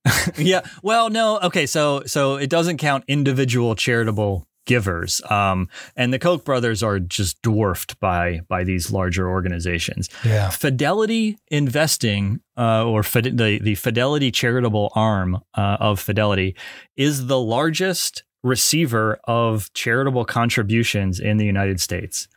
[0.38, 0.62] yeah.
[0.82, 1.40] Well, no.
[1.42, 1.66] Okay.
[1.66, 5.22] So so it doesn't count individual charitable givers.
[5.30, 10.10] Um, and the Koch brothers are just dwarfed by by these larger organizations.
[10.24, 10.50] Yeah.
[10.50, 16.56] Fidelity Investing, uh, or Fid- the the Fidelity charitable arm uh, of Fidelity,
[16.96, 22.28] is the largest receiver of charitable contributions in the United States.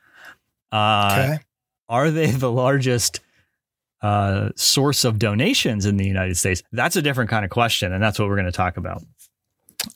[0.70, 1.38] Uh, okay.
[1.88, 3.20] Are they the largest
[4.02, 8.02] uh, source of donations in the United States, that's a different kind of question, and
[8.02, 9.02] that's what we're going to talk about.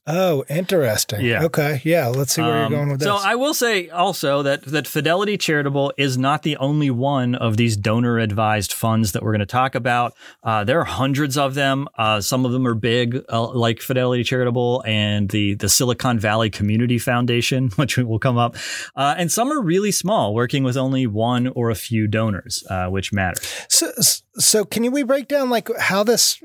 [0.06, 1.20] Oh, interesting.
[1.24, 1.44] Yeah.
[1.44, 1.80] Okay.
[1.84, 2.08] Yeah.
[2.08, 3.06] Let's see where Um, you're going with this.
[3.06, 7.56] So I will say also that that Fidelity Charitable is not the only one of
[7.56, 10.14] these donor advised funds that we're going to talk about.
[10.42, 11.88] Uh, there are hundreds of them.
[11.96, 16.50] Uh, some of them are big, uh, like Fidelity Charitable and the the Silicon Valley
[16.50, 18.56] Community Foundation, which we will come up,
[18.96, 22.86] uh, and some are really small, working with only one or a few donors, uh,
[22.88, 23.40] which matters.
[23.68, 23.90] so,
[24.38, 26.40] so can you we break down like how this?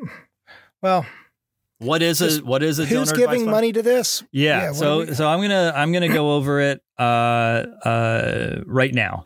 [0.82, 1.06] Well,
[1.80, 4.24] What is a what is a who's donor giving advised money to this?
[4.32, 4.68] Yeah.
[4.68, 7.02] what so so I'm gonna I'm gonna go over it uh
[7.84, 9.26] uh right now.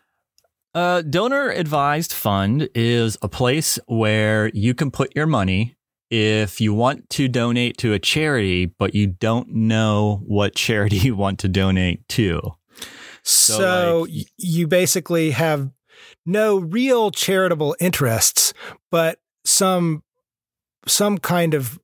[0.76, 5.76] Uh, donor advised fund is a place where you can put your money
[6.12, 11.16] if you want to donate to a charity, but you don't know what charity you
[11.16, 12.40] want to donate to.
[13.24, 15.72] So, like- you basically have
[16.26, 18.54] no real charitable interests,
[18.92, 20.04] but some
[20.88, 21.80] some kind of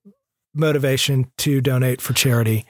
[0.55, 2.65] motivation to donate for charity.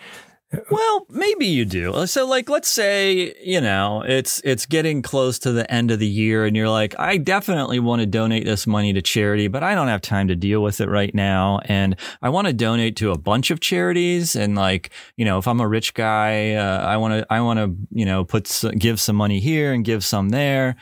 [0.69, 2.05] Well, maybe you do.
[2.05, 6.07] So like let's say, you know, it's it's getting close to the end of the
[6.07, 9.75] year and you're like, I definitely want to donate this money to charity, but I
[9.75, 13.11] don't have time to deal with it right now and I want to donate to
[13.11, 16.97] a bunch of charities and like, you know, if I'm a rich guy, uh, I
[16.97, 20.29] want to I want to, you know, put give some money here and give some
[20.29, 20.75] there.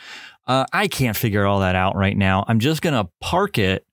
[0.46, 2.44] Uh, I can't figure all that out right now.
[2.48, 3.88] I'm just going to park it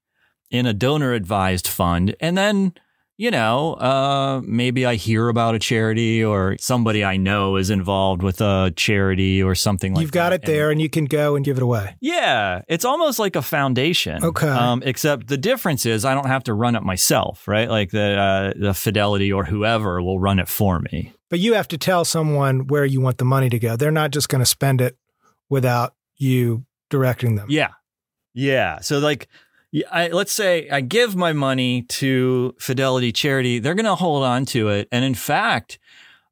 [0.50, 2.74] in a donor advised fund and then
[3.20, 8.22] you know, uh, maybe I hear about a charity or somebody I know is involved
[8.22, 10.02] with a charity or something like that.
[10.04, 10.36] You've got that.
[10.36, 11.96] it there, and you can go and give it away.
[12.00, 14.24] Yeah, it's almost like a foundation.
[14.24, 14.48] Okay.
[14.48, 17.68] Um, except the difference is I don't have to run it myself, right?
[17.68, 21.12] Like the uh, the Fidelity or whoever will run it for me.
[21.28, 23.76] But you have to tell someone where you want the money to go.
[23.76, 24.96] They're not just going to spend it
[25.50, 27.48] without you directing them.
[27.50, 27.68] Yeah.
[28.32, 28.80] Yeah.
[28.80, 29.28] So like
[29.90, 34.44] I, let's say I give my money to Fidelity Charity, they're going to hold on
[34.46, 35.78] to it, and in fact,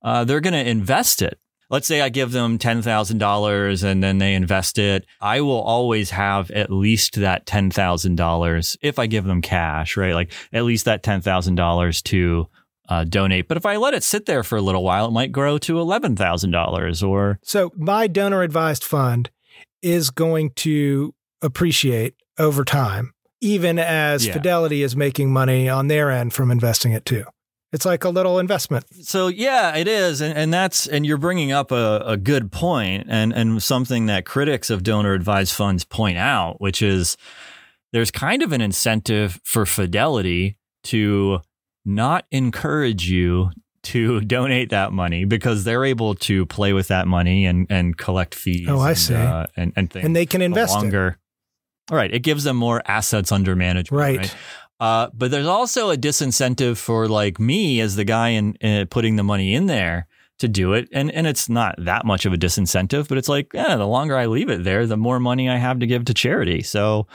[0.02, 1.38] uh, they're going to invest it.
[1.70, 5.04] Let's say I give them ten thousand dollars and then they invest it.
[5.20, 9.96] I will always have at least that ten thousand dollars if I give them cash,
[9.96, 10.14] right?
[10.14, 12.48] Like at least that ten thousand dollars to
[12.88, 13.48] uh, donate.
[13.48, 15.78] But if I let it sit there for a little while, it might grow to
[15.78, 19.28] eleven thousand dollars or So my donor advised fund
[19.82, 24.32] is going to appreciate over time, even as Yeah.
[24.34, 27.24] Fidelity is making money on their end from investing it too.
[27.70, 28.86] It's like a little investment.
[29.04, 33.06] So yeah, it is, and, and that's and you're bringing up a, a good point,
[33.10, 37.18] and and something that critics of donor advised funds point out, which is
[37.92, 41.40] there's kind of an incentive for Fidelity to
[41.84, 43.50] not encourage you
[43.82, 48.34] to donate that money because they're able to play with that money and and collect
[48.34, 48.66] fees.
[48.66, 49.14] Oh, I and, see.
[49.14, 51.16] uh, and and things And they can invest it.
[51.90, 54.00] All right, it gives them more assets under management.
[54.00, 54.34] Right.
[54.80, 59.16] Uh, but there's also a disincentive for like me as the guy in, uh, putting
[59.16, 60.06] the money in there
[60.38, 63.50] to do it, and and it's not that much of a disincentive, but it's like
[63.54, 66.14] yeah, the longer I leave it there, the more money I have to give to
[66.14, 66.62] charity.
[66.62, 67.08] So,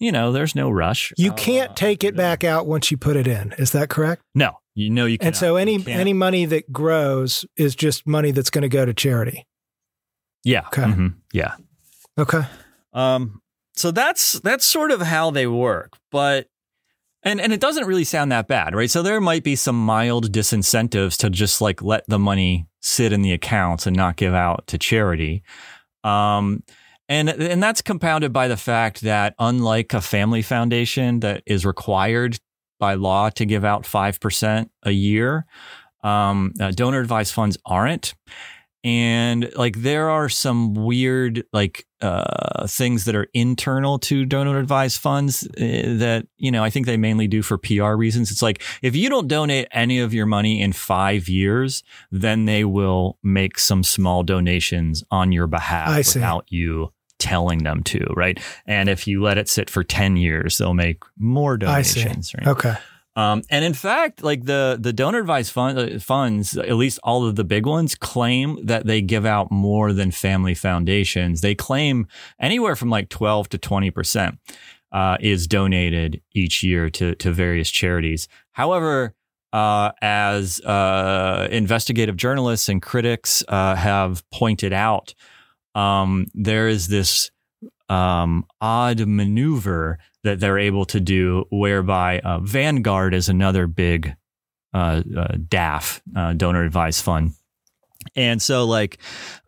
[0.00, 1.12] you know, there's no rush.
[1.16, 3.52] You Uh, can't take it back out once you put it in.
[3.58, 4.22] Is that correct?
[4.34, 5.18] No, you know you.
[5.18, 5.28] Can't.
[5.28, 8.92] And so any any money that grows is just money that's going to go to
[8.92, 9.46] charity.
[10.42, 10.82] yeah, Okay.
[10.82, 11.54] mhm, yeah.
[12.18, 12.42] Okay.
[12.92, 13.40] Um,
[13.76, 16.48] so that's that's sort of how they work, but
[17.22, 18.90] and and it doesn't really sound that bad, right?
[18.90, 23.22] So there might be some mild disincentives to just like let the money sit in
[23.22, 25.42] the accounts and not give out to charity.
[26.04, 26.62] Um,
[27.08, 32.38] and and that's compounded by the fact that unlike a family foundation that is required
[32.78, 35.46] by law to give out five percent a year,
[36.02, 38.14] um, uh, donor advised funds aren't
[38.84, 45.00] and like there are some weird like uh things that are internal to donor advised
[45.00, 48.30] funds uh, that you know I think they mainly do for PR reasons.
[48.30, 52.64] It's like if you don't donate any of your money in 5 years then they
[52.64, 58.38] will make some small donations on your behalf without you telling them to right?
[58.66, 62.46] And if you let it sit for 10 years they'll make more donations right?
[62.48, 62.74] Okay.
[63.16, 67.26] Um, and in fact, like the the donor advised fund, uh, funds, at least all
[67.26, 71.40] of the big ones, claim that they give out more than family foundations.
[71.40, 72.08] They claim
[72.40, 74.38] anywhere from like twelve to twenty percent
[74.90, 78.26] uh, is donated each year to to various charities.
[78.52, 79.14] However,
[79.52, 85.14] uh, as uh, investigative journalists and critics uh, have pointed out,
[85.76, 87.30] um, there is this
[87.88, 94.14] um, odd maneuver that they're able to do, whereby uh, Vanguard is another big
[94.74, 97.32] uh, uh, DAF, uh, donor advised fund.
[98.16, 98.98] And so, like,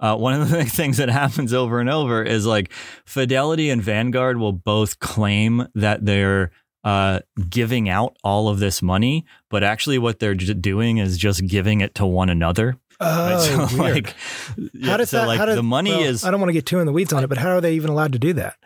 [0.01, 2.73] uh, one of the things that happens over and over is like
[3.05, 6.53] Fidelity and Vanguard will both claim that they're
[6.85, 11.45] uh, giving out all of this money, but actually, what they're j- doing is just
[11.47, 12.77] giving it to one another.
[13.01, 13.69] Oh, Right?
[13.71, 13.95] So, weird.
[13.95, 14.15] like,
[14.85, 15.27] how does so that?
[15.27, 16.93] like how does, the money well, is I don't want to get too in the
[16.93, 18.57] weeds on it, but how are they even allowed to do that?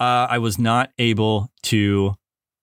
[0.00, 2.14] Uh, I was not able to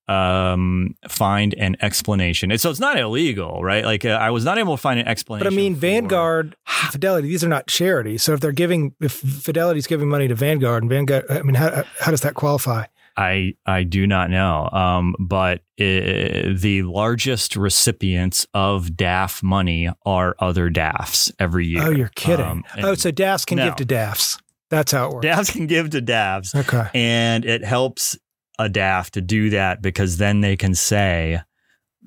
[0.08, 2.52] um, find an explanation.
[2.52, 3.84] And so it's not illegal, right?
[3.84, 5.48] Like uh, I was not able to find an explanation.
[5.48, 6.56] But I mean, for- Vanguard,
[6.92, 8.22] Fidelity, these are not charities.
[8.24, 11.84] So if they're giving, if Fidelity's giving money to Vanguard and Vanguard, I mean, how,
[12.00, 12.86] how does that qualify?
[13.18, 14.70] I I do not know.
[14.74, 21.84] Um, but uh the largest recipients of DAF money are other DAFs every year.
[21.84, 22.46] Oh, you're kidding.
[22.46, 23.68] Um, oh, so DAFs can No.
[23.68, 24.38] give to DAFs.
[24.70, 25.26] That's how it works.
[25.26, 26.56] DAFs can give to DAFs.
[26.56, 26.90] Okay.
[26.94, 28.18] And it helps
[28.58, 31.42] a DAF to do that because then they can say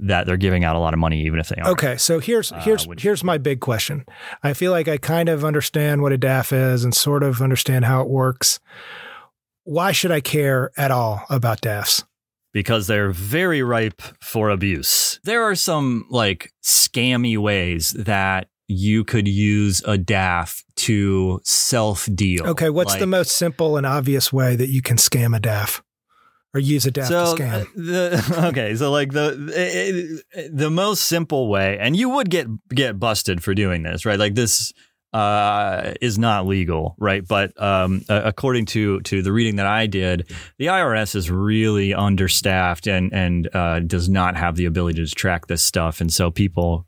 [0.00, 1.72] that they're giving out a lot of money, even if they aren't.
[1.72, 4.04] Okay, so here's Uh, here's which- here's my big question.
[4.42, 7.84] I feel like I kind of understand what a DAF is and sort of understand
[7.84, 8.60] how it works.
[9.64, 12.04] Why should I care at all about DAFs?
[12.54, 15.20] because they're very ripe for abuse.
[15.22, 22.46] There are some like scammy ways that you could use a DAF to self deal.
[22.48, 25.80] Okay, what's the most simple and obvious way that you can scam a DAF
[26.54, 27.62] or use a DAF so to scam?
[27.62, 32.98] uh, the okay so like the the most simple way and you would get get
[32.98, 34.72] busted for doing this right like this
[35.12, 37.26] uh, is not legal, right?
[37.26, 41.94] But um, uh, according to to the reading that I did, the IRS is really
[41.94, 46.30] understaffed and and uh, does not have the ability to track this stuff, and so
[46.30, 46.86] people.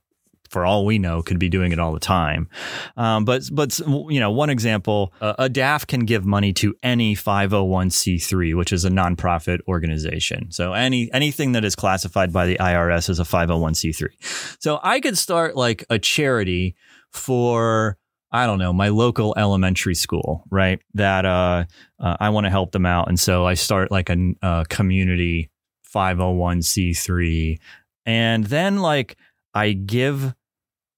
[0.51, 2.49] For all we know, could be doing it all the time,
[2.97, 7.15] um, but but you know, one example: uh, a DAF can give money to any
[7.15, 10.51] 501c3, which is a nonprofit organization.
[10.51, 14.57] So any anything that is classified by the IRS as a 501c3.
[14.61, 16.75] So I could start like a charity
[17.13, 17.97] for
[18.33, 20.81] I don't know, my local elementary school, right?
[20.95, 21.65] That uh,
[21.99, 23.09] uh, I want to help them out.
[23.09, 25.51] And so I start like a, a community
[25.93, 27.59] 501c3.
[28.07, 29.17] And then like
[29.53, 30.35] I give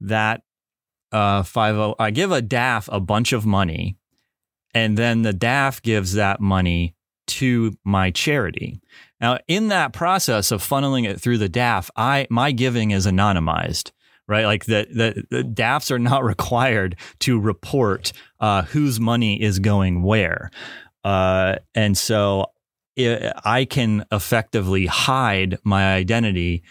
[0.07, 0.43] that
[1.11, 3.97] uh, 50, I give a DAF a bunch of money.
[4.75, 6.95] And then the DAF gives that money
[7.27, 8.81] to my charity.
[9.21, 13.93] Now, in that process of funneling it through the DAF, I my giving is anonymized
[14.29, 14.47] right?
[14.47, 20.03] Like the, the, the DAFs are not required to report uh, whose money is going
[20.03, 20.51] where.
[21.05, 22.47] Uh, and so
[22.99, 26.63] i I can effectively hide my identity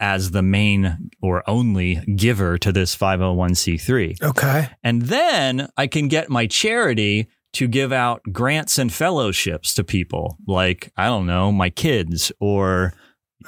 [0.00, 4.22] as the main or only giver to this 501c3.
[4.22, 4.68] Okay.
[4.82, 10.38] And then I can get my charity to give out grants and fellowships to people
[10.46, 12.94] like, I don't know, my kids or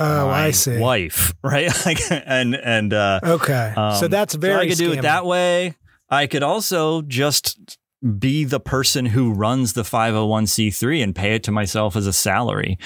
[0.01, 0.79] Oh, my I see.
[0.81, 1.70] wife, right?
[1.87, 3.73] Like, and and uh, Okay.
[3.77, 4.55] so um, that's very.
[4.57, 4.99] So I could do scammy.
[4.99, 5.77] it that way.
[6.11, 7.79] I could also just
[8.19, 12.79] be the person who runs the 501c3 and pay it to myself as a salary.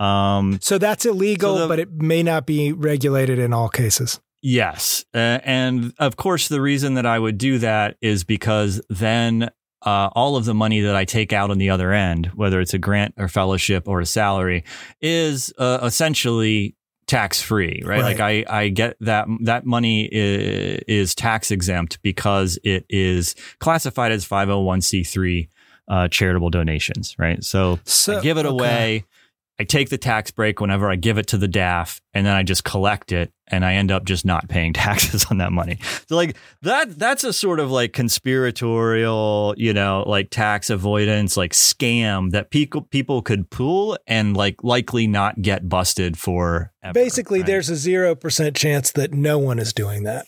[0.00, 4.20] Um, So that's illegal, So the- but it may not be regulated in all cases.
[4.42, 5.04] Yes.
[5.14, 9.50] Uh, and of course, the reason that I would do that is because then
[9.86, 12.72] uh, all of the money that I take out on the other end, whether it's
[12.74, 14.64] a grant or fellowship or a salary,
[15.02, 16.74] is uh, essentially
[17.06, 18.00] tax free, right?
[18.00, 18.18] Right.
[18.18, 24.12] Like I, I get that that money is, is tax exempt because it is classified
[24.12, 25.48] as 501c3
[25.88, 27.42] uh, charitable donations, right?
[27.44, 28.54] So, So give it okay.
[28.54, 29.04] away.
[29.58, 32.42] I take the tax break whenever I give it to the DAF, and then I
[32.42, 35.78] just collect it, and I end up just not paying taxes on that money.
[36.08, 41.52] So like that that's a sort of like conspiratorial, you know, like tax avoidance, like
[41.52, 46.72] scam that people people could pull and like likely not get busted for.
[46.92, 47.46] Basically, right?
[47.46, 50.26] there's a zero percent chance that no one is doing that.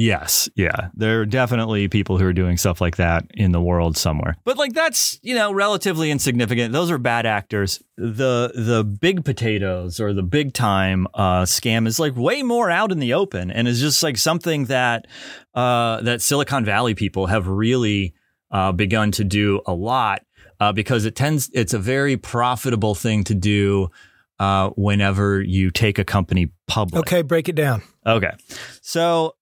[0.00, 0.88] Yes, yeah.
[0.94, 4.34] There are definitely people who are doing stuff like that in the world somewhere.
[4.44, 6.72] But like that's, you know, relatively insignificant.
[6.72, 7.82] Those are bad actors.
[7.98, 12.92] The the big potatoes or the big time uh, scam is like way more out
[12.92, 15.06] in the open and is just like something that
[15.52, 18.14] uh, that Silicon Valley people have really
[18.50, 20.24] uh, begun to do a lot
[20.60, 23.90] uh, because it tends it's a very profitable thing to do
[24.38, 27.00] uh, whenever you take a company public.
[27.00, 27.82] Okay, break it down.
[28.06, 28.32] Okay.
[28.80, 29.34] So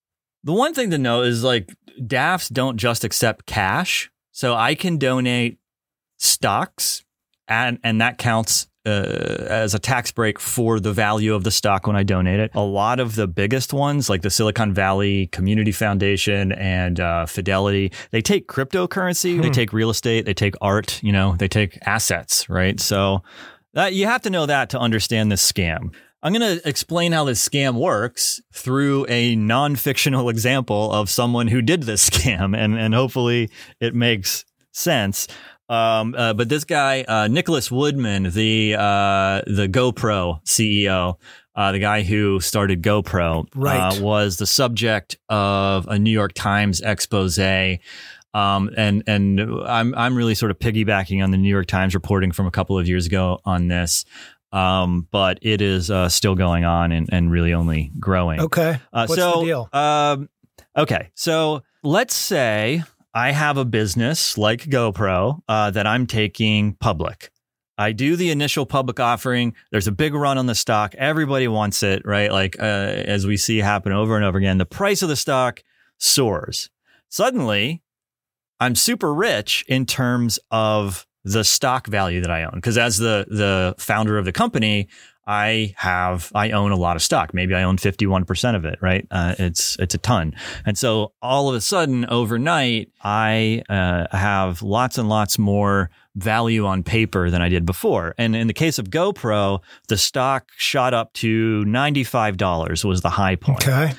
[0.44, 1.70] the one thing to know is like
[2.00, 4.10] DAFs don't just accept cash.
[4.32, 5.58] So I can donate
[6.18, 7.04] stocks
[7.46, 8.90] and and that counts uh,
[9.48, 12.50] as a tax break for the value of the stock when I donate it.
[12.54, 17.92] A lot of the biggest ones, like the Silicon Valley Community Foundation and uh, Fidelity,
[18.12, 19.52] they take cryptocurrency, they Hmm.
[19.52, 22.80] take real estate, they take art, you know, they take assets, right?
[22.80, 23.22] So
[23.74, 25.92] that you have to know that to understand this scam.
[26.22, 31.62] I'm going to explain how this scam works through a non-fictional example of someone who
[31.62, 33.50] did this scam, and and hopefully
[33.80, 35.28] it makes sense.
[35.70, 41.16] Um, uh, but this guy, uh, Nicholas Woodman, the uh, the GoPro CEO,
[41.54, 43.98] uh, the guy who started GoPro, Right.
[43.98, 47.38] uh, was the subject of a New York Times expose.
[48.34, 52.32] Um, and and I'm I'm really sort of piggybacking on the New York Times reporting
[52.32, 54.04] from a couple of years ago on this.
[54.52, 58.40] Um, but it is uh, still going on and, and really only growing.
[58.40, 58.78] Okay.
[58.92, 59.68] Uh, What's so, the deal?
[59.72, 60.28] Um,
[60.76, 62.82] okay, so let's say
[63.12, 67.30] I have a business like GoPro uh, that I'm taking public.
[67.76, 69.54] I do the initial public offering.
[69.70, 70.94] There's a big run on the stock.
[70.96, 72.30] Everybody wants it, right?
[72.32, 75.62] Like uh, as we see happen over and over again, the price of the stock
[75.98, 76.70] soars.
[77.08, 77.82] Suddenly,
[78.60, 82.52] I'm super rich in terms of the stock value that I own.
[82.54, 84.88] Because as the the founder of the company,
[85.28, 87.34] I have I own a lot of stock.
[87.34, 89.06] Maybe I own 51% of it, right?
[89.10, 90.34] Uh, it's it's a ton.
[90.64, 96.64] And so all of a sudden overnight, I uh, have lots and lots more value
[96.64, 98.14] on paper than I did before.
[98.16, 103.36] And in the case of GoPro, the stock shot up to $95 was the high
[103.36, 103.68] point.
[103.68, 103.92] Okay.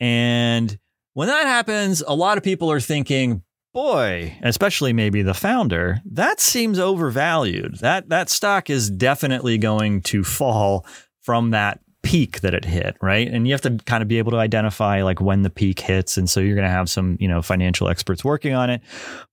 [0.00, 0.78] And
[1.12, 3.42] when that happens, a lot of people are thinking,
[3.74, 7.76] boy, especially maybe the founder, that seems overvalued.
[7.80, 10.86] That that stock is definitely going to fall
[11.20, 13.26] from that peak that it hit, right?
[13.26, 16.16] And you have to kind of be able to identify like when the peak hits
[16.16, 18.82] and so you're going to have some, you know, financial experts working on it.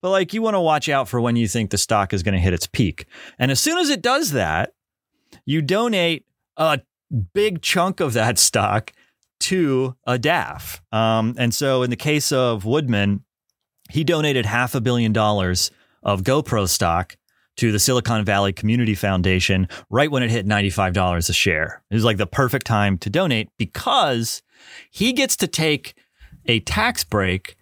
[0.01, 2.33] But like you want to watch out for when you think the stock is going
[2.33, 3.05] to hit its peak.
[3.37, 4.73] And as soon as it does that,
[5.45, 6.25] you donate
[6.57, 6.79] a
[7.33, 8.93] big chunk of that stock
[9.41, 10.79] to a DAF.
[10.93, 13.25] Um, and so in the case of Woodman,
[13.91, 15.71] he donated half a billion dollars
[16.03, 17.17] of GoPro stock
[17.57, 21.83] to the Silicon Valley Community Foundation right when it hit $95 a share.
[21.91, 24.41] It was like the perfect time to donate because
[24.89, 25.93] he gets to take
[26.45, 27.55] a tax break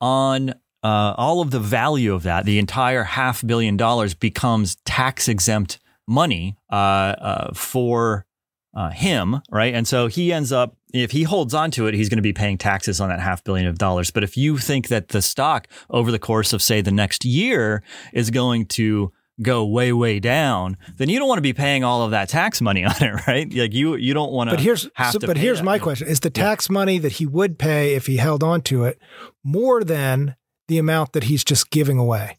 [0.00, 0.50] on
[0.82, 2.44] uh, all of the value of that.
[2.44, 8.26] The entire half billion dollars becomes tax exempt money uh, uh, for
[8.74, 9.74] uh, him, right?
[9.74, 12.32] And so he ends up, if he holds on to it, he's going to be
[12.32, 14.10] paying taxes on that half billion of dollars.
[14.10, 17.82] But if you think that the stock over the course of, say, the next year
[18.12, 19.12] is going to
[19.42, 22.60] go way, way down, then you don't want to be paying all of that tax
[22.60, 23.52] money on it, right?
[23.52, 24.56] Like you, you don't want to.
[24.56, 27.26] But here's have so, to but here's my question: Is the tax money that he
[27.26, 29.00] would pay if he held on to it
[29.44, 30.36] more than
[30.68, 32.38] the amount that he's just giving away?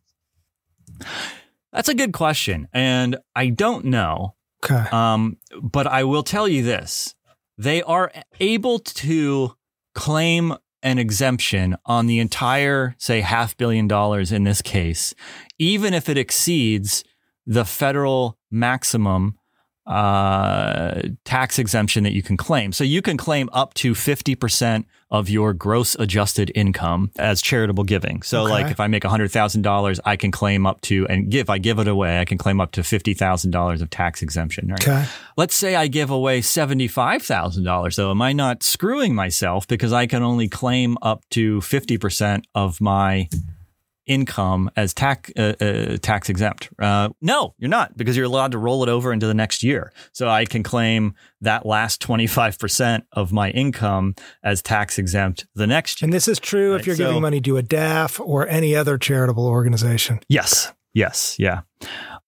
[1.71, 4.35] That's a good question, and I don't know.
[4.63, 4.89] Okay.
[4.91, 7.15] Um, but I will tell you this:
[7.61, 9.55] they are able to
[9.93, 15.13] claim an exemption on the entire, say, half billion dollars in this case,
[15.59, 17.03] even if it exceeds
[17.45, 19.37] the federal maximum
[19.85, 22.71] uh, tax exemption that you can claim.
[22.71, 28.21] So you can claim up to 50% of your gross adjusted income as charitable giving.
[28.21, 28.51] So Okay.
[28.53, 31.87] like if I make $100,000, I can claim up to, and if I give it
[31.87, 34.69] away, I can claim up to $50,000 of tax exemption.
[34.69, 34.87] Right?
[34.87, 35.05] Okay.
[35.37, 38.11] Let's say I give away $75,000 though.
[38.11, 43.27] Am I not screwing myself because I can only claim up to 50% of my
[44.05, 46.69] income as tax uh, uh, tax exempt.
[46.79, 49.91] Uh, no, you're not because you're allowed to roll it over into the next year.
[50.11, 56.01] So I can claim that last 25% of my income as tax exempt the next
[56.01, 56.07] year.
[56.07, 58.75] And this is true Right, if you're so- giving money to a DAF or any
[58.75, 60.19] other charitable organization.
[60.27, 60.71] Yes.
[60.93, 61.37] Yes.
[61.39, 61.61] Yeah.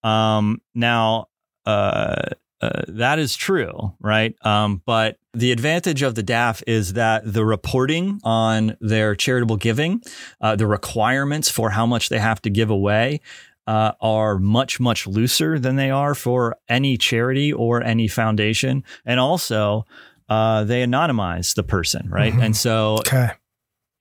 [0.04, 1.28] Um, now,
[1.66, 2.30] uh,
[2.64, 4.36] uh, that is true, right?
[4.46, 10.02] Um, but the advantage of the DAF is that the reporting on their charitable giving,
[10.42, 13.20] uh, the requirements for how much they have to give away,
[13.66, 19.20] uh, are much much looser than they are for any charity or any foundation, and
[19.20, 19.86] also
[20.30, 22.34] uh, they anonymize the person, right?
[22.40, 23.30] And so Okay.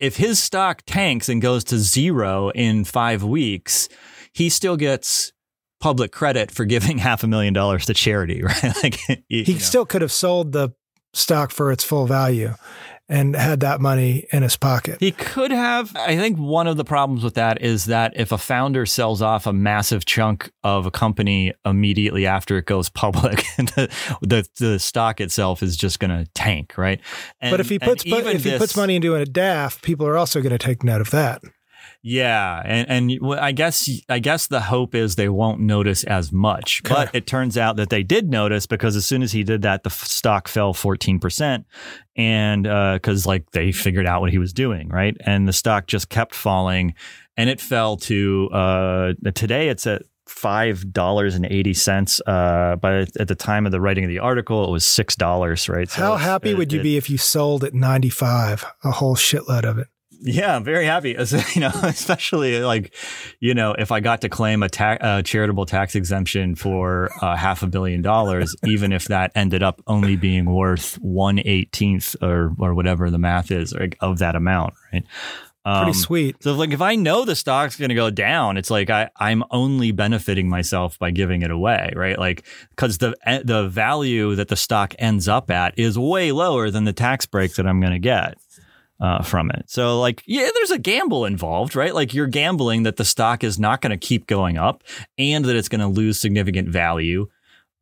[0.00, 3.88] if his stock tanks and goes to zero in five weeks,
[4.32, 5.32] he still gets
[5.82, 8.72] public credit for giving half a million dollars to charity, right?
[8.82, 9.58] like you He know.
[9.58, 10.70] still could have sold the
[11.12, 12.54] stock for its full value
[13.08, 14.96] and had that money in his pocket.
[15.00, 15.94] He could have.
[15.96, 19.46] I think one of the problems with that is that if a founder sells off
[19.46, 23.90] a massive chunk of a company immediately after it goes public, the,
[24.22, 27.00] the the stock itself is just going to tank, right?
[27.40, 30.06] And, but if he puts but even if he puts money into a DAF, people
[30.06, 31.42] are also going to take note of that.
[32.04, 36.82] Yeah, and and I guess I guess the hope is they won't notice as much,
[36.82, 39.84] but it turns out that they did notice because as soon as he did that,
[39.84, 41.64] the f- stock fell fourteen percent,
[42.16, 45.16] and because like they figured out what he was doing, right?
[45.20, 46.94] And the stock just kept falling,
[47.36, 52.20] and it fell to uh, today it's at five dollars and eighty cents.
[52.26, 55.68] Uh, but at the time of the writing of the article, it was six dollars.
[55.68, 55.88] Right.
[55.88, 59.14] So How happy it- would you it- be if you sold at 95, a whole
[59.14, 59.86] shitload of it?
[60.24, 61.16] Yeah, I'm very happy.
[61.22, 62.94] As, you know, especially like,
[63.40, 67.36] you know, if I got to claim a ta- uh, charitable tax exemption for uh,
[67.36, 72.54] half a billion dollars, even if that ended up only being worth one eighteenth or
[72.58, 75.04] or whatever the math is like, of that amount, right?
[75.64, 76.42] Pretty Um, sweet.
[76.42, 79.44] So like if I know the stock's going to go down, it's like I I'm
[79.52, 82.18] only benefiting myself by giving it away, right?
[82.18, 82.44] Like
[82.76, 86.82] cuz the eh, the value that the stock ends up at is way lower than
[86.84, 88.38] the tax break that I'm going to get.
[89.02, 89.64] Uh, from it.
[89.68, 91.92] So, like, yeah, there's a gamble involved, right?
[91.92, 94.84] Like, you're gambling that the stock is not going to keep going up
[95.18, 97.26] and that it's going to lose significant value.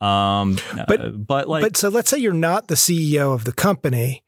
[0.01, 0.57] Um,
[0.89, 4.25] But- uh, but like, but so let's say you're not the CEO of the company.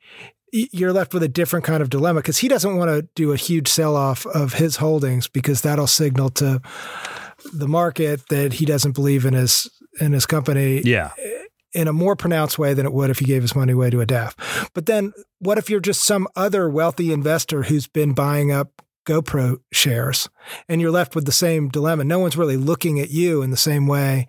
[0.53, 3.37] You're left with a different kind of dilemma because he doesn't want to do a
[3.37, 6.61] huge sell off of his holdings because that'll signal to
[7.55, 9.67] the market that he doesn't believe in his
[9.99, 11.13] in his company yeah,
[11.75, 14.01] in a more pronounced way than it would if he gave his money away to
[14.01, 14.35] a DAF.
[14.75, 19.59] But then what if you're just some other wealthy investor who's been buying up GoPro
[19.73, 20.29] shares
[20.69, 22.05] and you're left with the same dilemma?
[22.05, 24.27] No one's really looking at you in the same way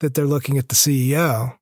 [0.00, 1.56] that they're looking at the CEO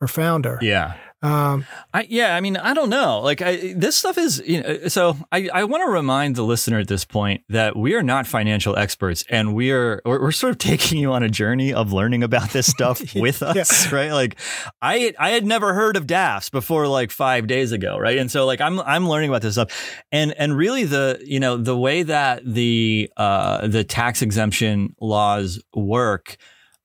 [0.00, 0.58] or founder.
[0.62, 0.94] yeah.
[1.22, 3.20] Um, I, yeah, I mean, I don't know.
[3.20, 6.78] Like, I, this stuff is, you know, so I, I want to remind the listener
[6.78, 10.52] at this point that we are not financial experts and we are, we're, we're sort
[10.52, 14.12] of taking you on a journey of learning about this stuff with us, right?
[14.12, 14.36] Like,
[14.80, 18.16] I, I had never heard of DAFs before like five days ago, right?
[18.16, 20.02] And so, like, I'm, I'm learning about this stuff.
[20.10, 25.62] And, and really the, you know, the way that the, uh, the tax exemption laws
[25.74, 26.38] work,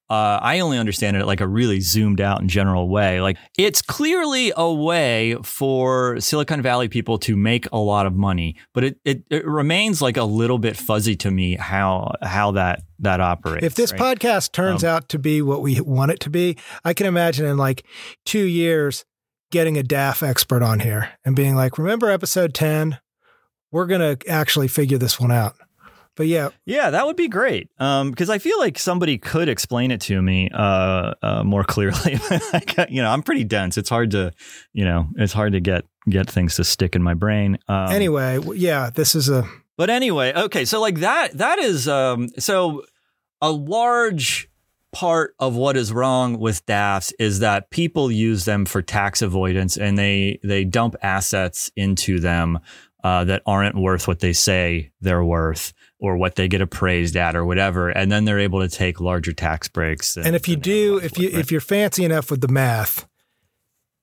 [0.09, 3.21] uh, I only understand it like a really zoomed out and general way.
[3.21, 8.55] Like it's clearly a way for Silicon Valley people to make a lot of money,
[8.73, 12.83] but it, it, it remains like a little bit fuzzy to me how how that
[12.99, 13.65] that operates.
[13.65, 14.17] if this right?
[14.17, 17.45] podcast turns Um, out to be what we want it to be, I can imagine
[17.45, 17.83] in like
[18.25, 19.05] two years
[19.51, 22.99] getting a DAF expert on here and being like, remember episode 10?
[23.71, 25.55] We're going to actually figure this one out.
[26.15, 27.69] But yeah, Yeah, that would be great.
[27.77, 32.19] Um, because I feel like somebody could explain it to me uh, uh more clearly.
[32.89, 33.77] You know, I'm pretty dense.
[33.77, 34.31] It's hard to,
[34.73, 37.57] you know, it's hard to get get things to stick in my brain.
[37.67, 39.47] Um, anyway, yeah, this is a
[39.77, 42.83] But anyway, okay, so like that that is um so
[43.41, 44.49] a large
[44.95, 49.77] part of what is wrong with DAFs is that people use them for tax avoidance
[49.77, 52.59] and they they dump assets into them
[53.03, 55.73] uh, that aren't worth what they say they're worth
[56.05, 59.33] or what they get appraised at or whatever and then they're able to take larger
[59.33, 61.39] tax breaks and if you do, if you right?
[61.39, 63.07] if you're fancy enough with the math,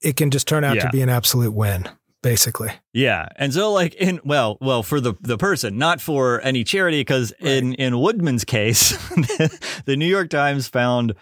[0.01, 1.89] it can just turn out to be an absolute win,
[2.23, 2.71] basically.
[2.93, 7.01] Yeah, and so like in well, well for the the person, not for any charity,
[7.01, 8.91] because in in Woodman's case,
[9.85, 11.15] the New York Times found.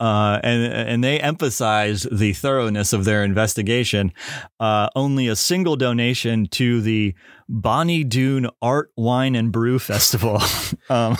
[0.00, 4.12] Uh, and and they emphasized the thoroughness of their investigation.
[4.58, 7.14] Uh, only a single donation to the
[7.48, 10.40] Bonny Doon Art, Wine, and Brew Festival,
[10.88, 11.16] um,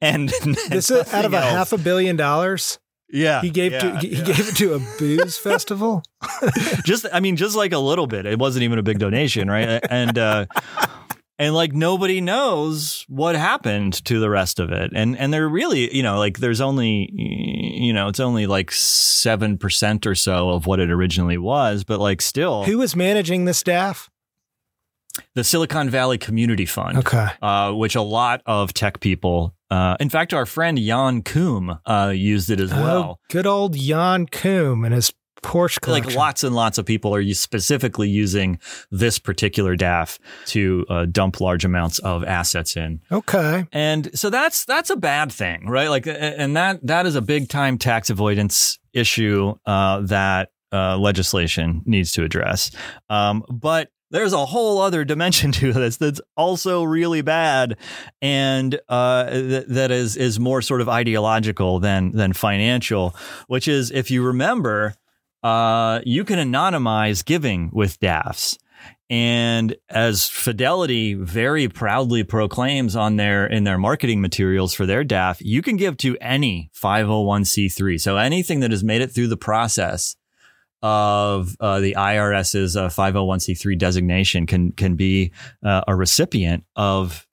[0.00, 0.28] and
[0.68, 2.78] This is out of a half a billion dollars.
[3.08, 4.24] yeah He gave yeah, to he yeah.
[4.24, 6.02] gave it to a booze festival.
[6.84, 8.26] just I mean, just like a little bit.
[8.26, 9.80] It wasn't even a big donation, right?
[9.90, 10.46] And uh
[11.38, 14.90] and like nobody knows what happened to the rest of it.
[14.94, 20.06] And and they're really, you know, like there's only you know, it's only like 7%
[20.06, 24.08] or so of what it originally was, but like still Who was managing the staff?
[25.34, 26.98] The Silicon Valley Community Fund.
[26.98, 27.28] Okay.
[27.42, 32.12] Uh, which a lot of tech people, uh, in fact, our friend Jan Koum uh,
[32.14, 33.02] used it as well.
[33.02, 35.12] Oh, good old Jan Koum and his
[35.42, 36.08] Porsche collection.
[36.10, 38.58] Like lots and lots of people are specifically using
[38.90, 43.00] this particular DAF to uh, dump large amounts of assets in.
[43.12, 43.64] Okay.
[43.70, 45.88] And so that's that's a bad thing, right?
[45.88, 51.82] Like, and that that is a big time tax avoidance issue uh, that uh, legislation
[51.84, 52.70] needs to address.
[53.08, 57.76] Um, but there's a whole other dimension to this that's also really bad,
[58.22, 63.16] and uh, th- that is is more sort of ideological than than financial.
[63.46, 64.94] Which is, if you remember,
[65.42, 68.58] uh, you can anonymize giving with DAFs.
[69.08, 75.36] And as Fidelity very proudly proclaims on their in their marketing materials for their DAF,
[75.40, 78.00] you can give to any 501c3.
[78.00, 80.16] So anything that has made it through the process
[80.82, 85.32] of uh, the IRS's uh, 501c3 designation can can be
[85.64, 87.26] uh, a recipient of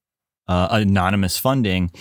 [0.48, 1.92] uh, anonymous funding.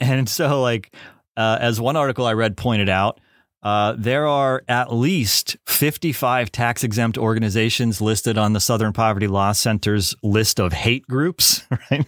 [0.00, 0.94] And so, like
[1.36, 3.20] uh, as one article I read pointed out,
[3.62, 9.52] uh, there are at least 55 tax exempt organizations listed on the Southern Poverty Law
[9.52, 12.06] Center's list of hate groups, right?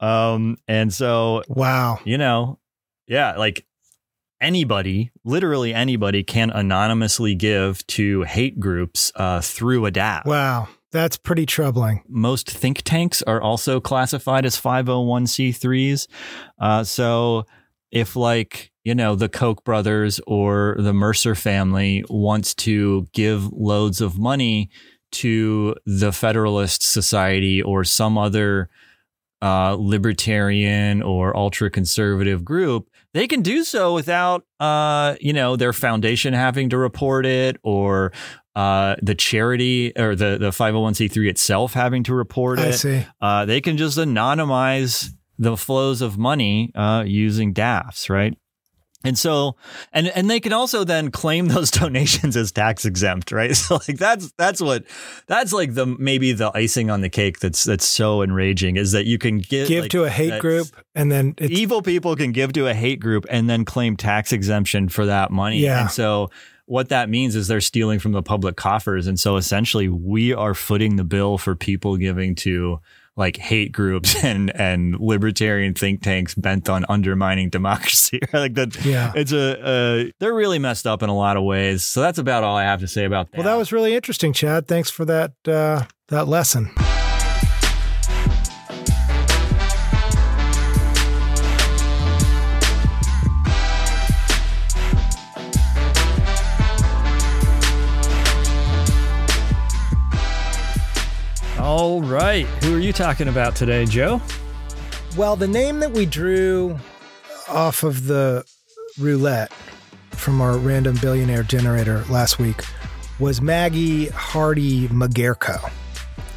[0.00, 1.98] Um, and so, Wow.
[2.04, 2.58] you know,
[3.08, 3.66] yeah, like
[4.40, 10.24] anybody, literally anybody, can anonymously give to hate groups uh, through a DAF.
[10.24, 10.68] Wow.
[10.92, 12.02] That's pretty troubling.
[12.08, 16.08] Most think tanks are also classified as 501c3s.
[16.58, 17.46] Uh, so
[17.92, 24.00] if, like, you know, the Koch brothers or the Mercer family wants to give loads
[24.00, 24.70] of money
[25.12, 28.68] to the Federalist Society or some other
[29.42, 35.72] uh, libertarian or ultra conservative group, they can do so without, uh, you know, their
[35.72, 38.12] foundation having to report it or
[38.54, 42.72] uh, the charity or the, the 501c3 itself having to report I it.
[42.74, 43.06] see.
[43.20, 48.36] Uh, they can just anonymize the flows of money uh, using DAFs, right?
[49.02, 49.56] And so,
[49.92, 53.50] and and they can also then claim those donations as tax exempt, right?
[53.60, 54.84] So like that's that's what
[55.26, 59.06] that's like the maybe the icing on the cake that's that's so enraging is that
[59.06, 62.32] you can give Give like, to a hate group and then it's evil people can
[62.32, 65.58] give to a hate group and then claim tax exemption for that money.
[65.58, 65.82] Yeah.
[65.82, 66.30] And so
[66.70, 69.06] what that means is they're stealing from the public coffers.
[69.06, 72.80] And so essentially we are footing the bill for people giving to
[73.16, 78.20] like hate groups and, and libertarian think tanks bent on undermining democracy.
[78.32, 78.84] like that.
[78.84, 79.12] Yeah.
[79.14, 81.84] It's a, uh, they're really messed up in a lot of ways.
[81.84, 83.38] So that's about all I have to say about that.
[83.38, 84.66] Well, that was really interesting, Chad.
[84.66, 86.70] Thanks for that uh, that lesson.
[101.80, 102.44] All right.
[102.62, 104.20] Who are you talking about today, Joe?
[105.16, 106.78] Well, the name that we drew
[107.48, 108.44] off of the
[108.98, 109.50] roulette
[110.10, 112.60] from our random billionaire generator last week
[113.18, 115.72] was Maggie Hardy Magerko.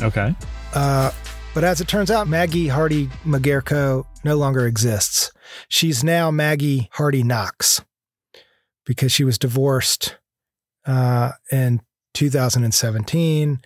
[0.02, 0.34] Okay.
[0.74, 1.12] Uh,
[1.54, 5.34] but as it turns out, Maggie Hardy Magerko no longer exists.
[5.68, 7.84] She's now Maggie Hardy Knox
[8.86, 10.16] because she was divorced
[10.86, 11.82] uh, in
[12.14, 13.60] 2017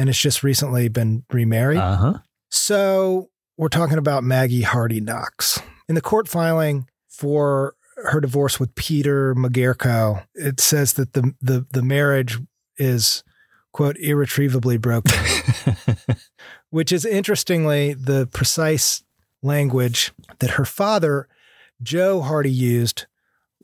[0.00, 1.78] and has just recently been remarried.
[1.78, 2.18] Uh huh.
[2.48, 3.28] So
[3.58, 5.60] we're talking about Maggie Hardy Knox.
[5.90, 11.66] In the court filing for her divorce with Peter Magerko, it says that the the,
[11.70, 12.38] the marriage
[12.78, 13.22] is
[13.72, 15.18] quote irretrievably broken,
[16.70, 19.02] which is interestingly the precise
[19.42, 21.28] language that her father,
[21.82, 23.04] Joe Hardy, used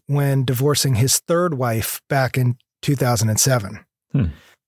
[0.06, 3.86] when divorcing his third wife back in 2007.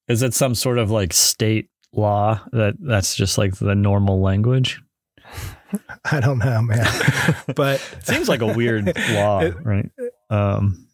[0.09, 4.81] Is it some sort of like state law that that's just like the normal language?
[6.11, 6.87] I don't know, man.
[7.55, 9.91] but Seems like a weird law, It- right?
[10.31, 10.87] Um,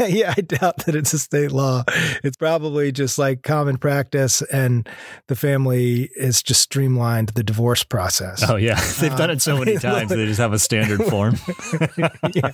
[0.00, 1.84] yeah, I doubt that it's a state law.
[2.24, 4.88] It's probably just like common practice, and
[5.28, 8.42] the family is just streamlined the divorce process.
[8.48, 10.10] oh yeah, they've done it so many Uh, times.
[10.10, 11.36] They just have a standard form.
[12.34, 12.50] yeah.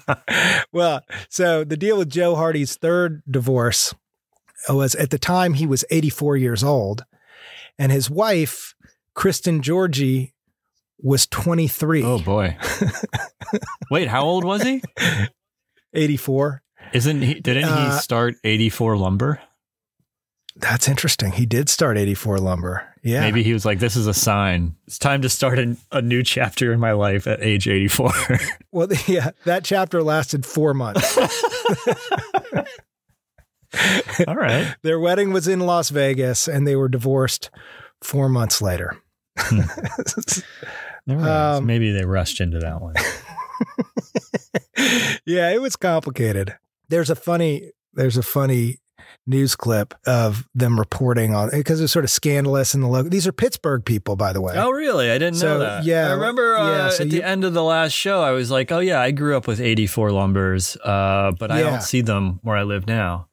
[0.73, 1.01] Well,
[1.31, 3.95] so the deal with Joe Hardy's third divorce
[4.69, 7.05] was at the time he was 84 years old,
[7.79, 8.75] and his wife,
[9.15, 10.33] Kristen Georgi,
[10.99, 12.03] was 23.
[12.03, 12.57] Oh boy.
[13.91, 14.83] Wait, how old was he?
[15.93, 16.63] 84.
[16.93, 17.35] Isn't he?
[17.41, 19.41] Didn't Uh, he start eighty four lumber?
[20.55, 21.33] That's interesting.
[21.33, 22.87] He did start 84 lumber.
[23.03, 23.21] Yeah.
[23.23, 24.77] Maybe he was like, "This is a sign.
[24.87, 28.13] It's time to start a, a new chapter in my life at age eighty four.
[28.73, 31.19] Well, yeah, that chapter lasted four months.
[34.29, 34.75] All right.
[34.83, 37.51] Their wedding was in Las Vegas and they were divorced
[38.03, 38.97] four months later.
[39.53, 40.29] All right.
[40.29, 40.43] So
[41.59, 42.95] Um, maybe they rushed into that one.
[45.27, 46.57] yeah, it was complicated.
[46.89, 48.81] There's a funny there's a funny
[49.27, 53.11] news clip of them reporting on because it's sort of scandalous in the local.
[53.11, 54.55] These are Pittsburgh people, by the way.
[54.57, 55.11] Oh, really?
[55.11, 55.85] I didn't So, know that.
[55.85, 58.33] yeah, I remember uh, yeah, so at you- the end of the last show, I
[58.33, 62.01] was like, "Oh yeah, I grew up with '84 lumbers, uh, but I don't see
[62.03, 63.29] them where I live now."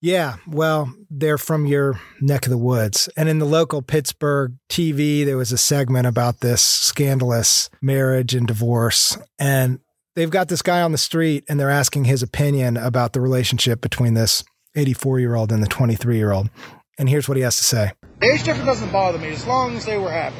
[0.00, 3.08] Yeah, well, they're from your neck of the woods.
[3.16, 8.46] And in the local Pittsburgh TV, there was a segment about this scandalous marriage and
[8.46, 9.18] divorce.
[9.40, 9.80] And
[10.14, 13.80] they've got this guy on the street and they're asking his opinion about the relationship
[13.80, 14.44] between this
[14.76, 16.48] 84 year old and the 23 year old.
[16.96, 17.92] And here's what he has to say.
[18.20, 20.36] The age difference doesn't bother me as long as they were happy.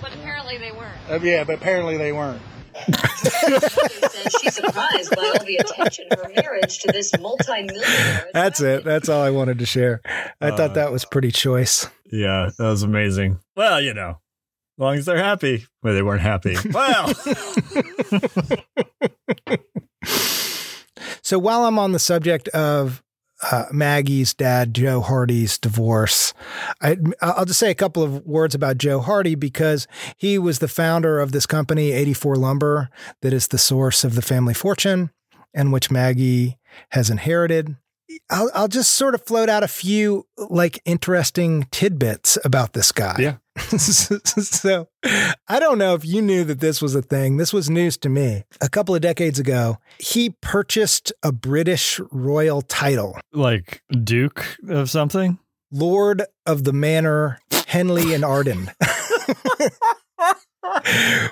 [0.00, 0.98] But apparently they weren't.
[1.10, 2.40] Uh, yeah, but apparently they weren't.
[2.74, 8.28] Says she's surprised by all the attention her marriage to this multi-millionaire.
[8.32, 8.84] That's it.
[8.84, 10.00] That's all I wanted to share.
[10.40, 11.88] I Uh, thought that was pretty choice.
[12.10, 13.38] Yeah, that was amazing.
[13.56, 15.66] Well, you know, as long as they're happy.
[15.82, 16.56] Well, they weren't happy.
[16.72, 17.12] Well,
[21.22, 23.02] So while I'm on the subject of
[23.50, 26.32] uh, Maggie's dad, Joe Hardy's divorce,
[26.80, 29.86] I, I'll just say a couple of words about Joe Hardy because
[30.16, 32.90] he was the founder of this company, 84 Lumber,
[33.22, 35.10] that is the source of the family fortune.
[35.54, 36.58] and which Maggie
[36.90, 37.76] has inherited.
[38.28, 43.16] I'll, I'll just sort of float out a few like interesting tidbits about this guy.
[43.18, 43.36] Yeah.
[43.78, 44.88] so
[45.48, 47.36] I don't know if you knew that this was a thing.
[47.36, 48.44] This was news to me.
[48.60, 55.38] A couple of decades ago, he purchased a British royal title, Like Duke of something?
[55.70, 58.70] Lord of the Manor, Henley and Arden.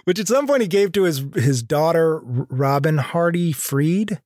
[0.05, 4.20] Which at some point he gave to his his daughter Robin Hardy Freed.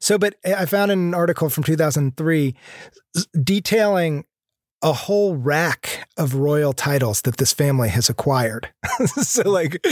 [0.00, 2.54] So, but I found an article from 2003
[3.42, 4.24] detailing
[4.82, 8.72] a whole rack of royal titles that this family has acquired.
[9.06, 9.84] so, like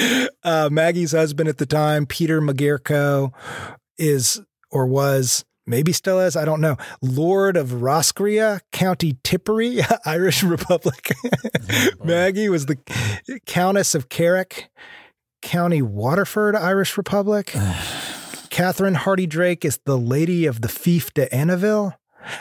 [0.43, 3.33] uh, Maggie's husband at the time, Peter Magerko,
[3.99, 10.43] is or was maybe still is, I don't know, Lord of Roscrea, County Tipperary, Irish
[10.43, 11.13] Republic.
[12.05, 12.79] Maggie was the
[13.47, 14.69] Countess of Carrick,
[15.43, 17.55] County Waterford, Irish Republic.
[18.51, 21.95] Catherine Hardy Drake is the Lady of the Fief de Annaville.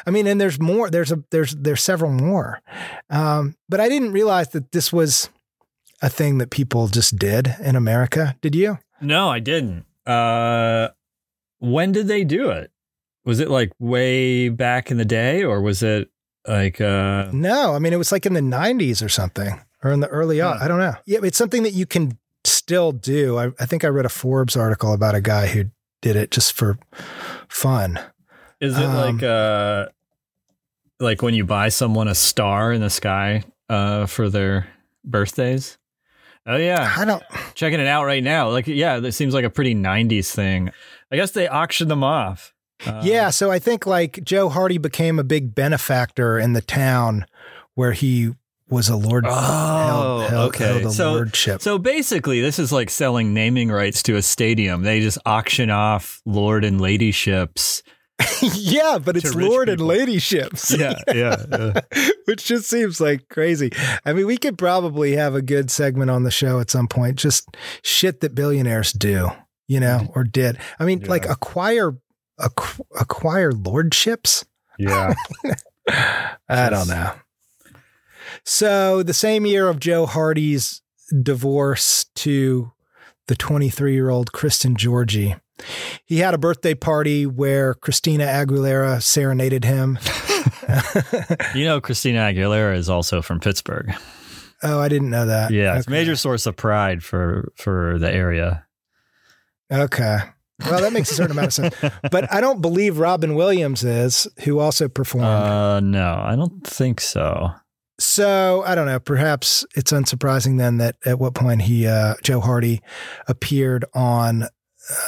[0.05, 0.89] I mean, and there's more.
[0.89, 2.61] There's a there's there's several more,
[3.09, 5.29] um, but I didn't realize that this was
[6.01, 8.35] a thing that people just did in America.
[8.41, 8.79] Did you?
[9.01, 9.85] No, I didn't.
[10.05, 10.89] Uh,
[11.59, 12.71] when did they do it?
[13.25, 16.09] Was it like way back in the day, or was it
[16.47, 17.29] like uh?
[17.31, 20.39] No, I mean it was like in the '90s or something, or in the early.
[20.39, 20.57] Huh.
[20.59, 20.95] I don't know.
[21.05, 23.37] Yeah, it's something that you can still do.
[23.37, 25.65] I, I think I read a Forbes article about a guy who
[26.01, 26.77] did it just for
[27.47, 27.99] fun.
[28.63, 29.87] Is it Um, like uh,
[30.99, 34.67] like when you buy someone a star in the sky uh for their
[35.03, 35.77] birthdays?
[36.45, 37.23] Oh yeah, I don't.
[37.55, 38.49] checking it out right now.
[38.49, 40.71] Like yeah, that seems like a pretty '90s thing.
[41.11, 42.53] I guess they auctioned them off.
[42.85, 47.25] Uh, yeah, so I think like Joe Hardy became a big benefactor in the town
[47.75, 48.33] where he
[48.69, 49.25] was a lord.
[49.27, 50.79] Oh, held, held, okay.
[50.81, 51.61] held so, lordship.
[51.61, 54.83] so basically, this is like selling naming rights to a stadium.
[54.83, 57.83] They just auction off lord and ladyships.
[58.41, 60.77] yeah, but it's lord and ladyships.
[60.77, 61.43] Yeah, yeah.
[61.51, 62.09] yeah.
[62.25, 63.71] which just seems like crazy.
[64.05, 67.17] I mean, we could probably have a good segment on the show at some point.
[67.17, 67.47] Just
[67.81, 69.29] shit that billionaires do,
[69.67, 70.57] you know, or did.
[70.79, 71.97] I mean, like acquire
[72.39, 74.45] acqu- acquire lordships.
[74.77, 75.13] yeah.
[75.89, 77.13] I don't know.
[78.45, 80.81] So the same year of Joe Hardy's
[81.21, 82.71] divorce to
[83.27, 85.35] the 23 year old Kristen Georgi,
[86.05, 89.99] he had a birthday party where Christina Aguilera serenaded him.
[91.55, 93.93] You know, Christina Aguilera is also from Pittsburgh.
[94.63, 95.51] oh, I didn't know that.
[95.51, 98.65] Yeah, it's a major source of pride for for the area.
[99.71, 100.17] Okay.
[100.65, 101.75] Well, that makes a certain amount of sense.
[102.11, 105.25] But I don't believe Robin Williams is, who also performed.
[105.27, 107.51] Uh, no, I don't think so.
[107.99, 108.99] so I don't know.
[108.99, 112.81] Perhaps it's unsurprising then that at what point he, uh, Joe Hardy,
[113.27, 114.45] appeared on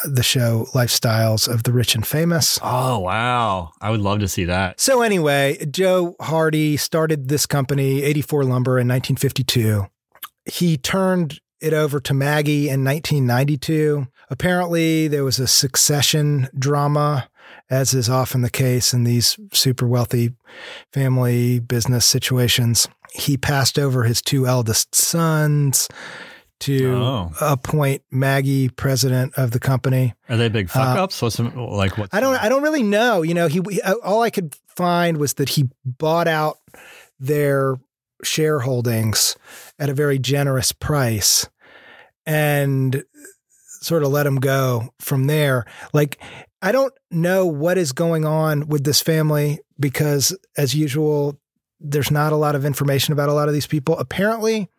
[0.05, 2.59] the show Lifestyles of the Rich and Famous.
[2.61, 4.79] Oh wow, I would love to see that.
[4.79, 9.87] So anyway, Joe Hardy started this company, 84 Lumber, in 1952.
[10.45, 14.07] He turned it over to Maggie in 1992.
[14.29, 17.29] Apparently, there was a succession drama,
[17.69, 20.33] as is often the case in these super wealthy
[20.93, 22.87] family business situations.
[23.13, 25.87] He passed over his two eldest sons
[26.61, 27.31] to Oh.
[27.41, 30.13] appoint Maggie president of the company.
[30.29, 31.21] Are they big fuck Uh, ups?
[31.21, 32.09] What's some, like what?
[32.13, 32.35] I don't.
[32.35, 33.21] I don't really know.
[33.21, 33.61] You know, he.
[33.69, 36.57] he- All I could find was that he bought out
[37.19, 37.75] their
[38.23, 39.35] shareholdings
[39.79, 41.47] at a very generous price,
[42.25, 43.03] and
[43.81, 45.65] sort of let them go from there.
[45.93, 46.19] Like,
[46.61, 51.39] I don't know what is going on with this family because, as usual,
[51.79, 53.97] there's not a lot of information about a lot of these people.
[53.99, 54.69] Apparently,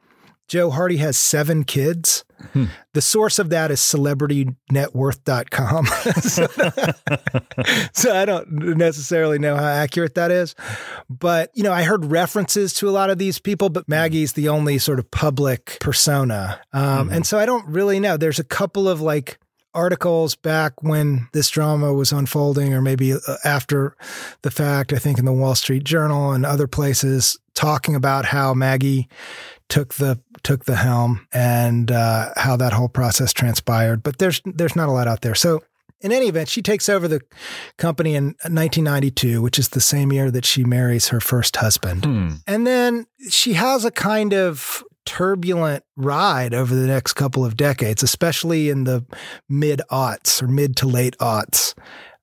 [0.48, 2.24] Joe Hardy has seven kids.
[2.52, 2.66] Hmm.
[2.92, 5.86] The source of that is celebritynetworth.com.
[6.22, 6.46] so,
[7.92, 10.54] so I don't necessarily know how accurate that is.
[11.08, 14.48] But, you know, I heard references to a lot of these people, but Maggie's the
[14.48, 16.60] only sort of public persona.
[16.72, 18.16] Um, And so I don't really know.
[18.16, 19.38] There's a couple of like
[19.74, 23.94] articles back when this drama was unfolding, or maybe uh, after
[24.42, 28.54] the fact, I think in the Wall Street Journal and other places, talking about how
[28.54, 29.08] Maggie
[29.68, 34.02] took the took the helm and uh, how that whole process transpired.
[34.02, 35.34] But there's there's not a lot out there.
[35.34, 35.62] So
[36.00, 37.20] in any event, she takes over the
[37.78, 42.04] company in 1992, which is the same year that she marries her first husband.
[42.04, 42.28] Hmm.
[42.46, 48.02] And then she has a kind of turbulent ride over the next couple of decades,
[48.02, 49.06] especially in the
[49.48, 51.74] mid aughts or mid to late aughts.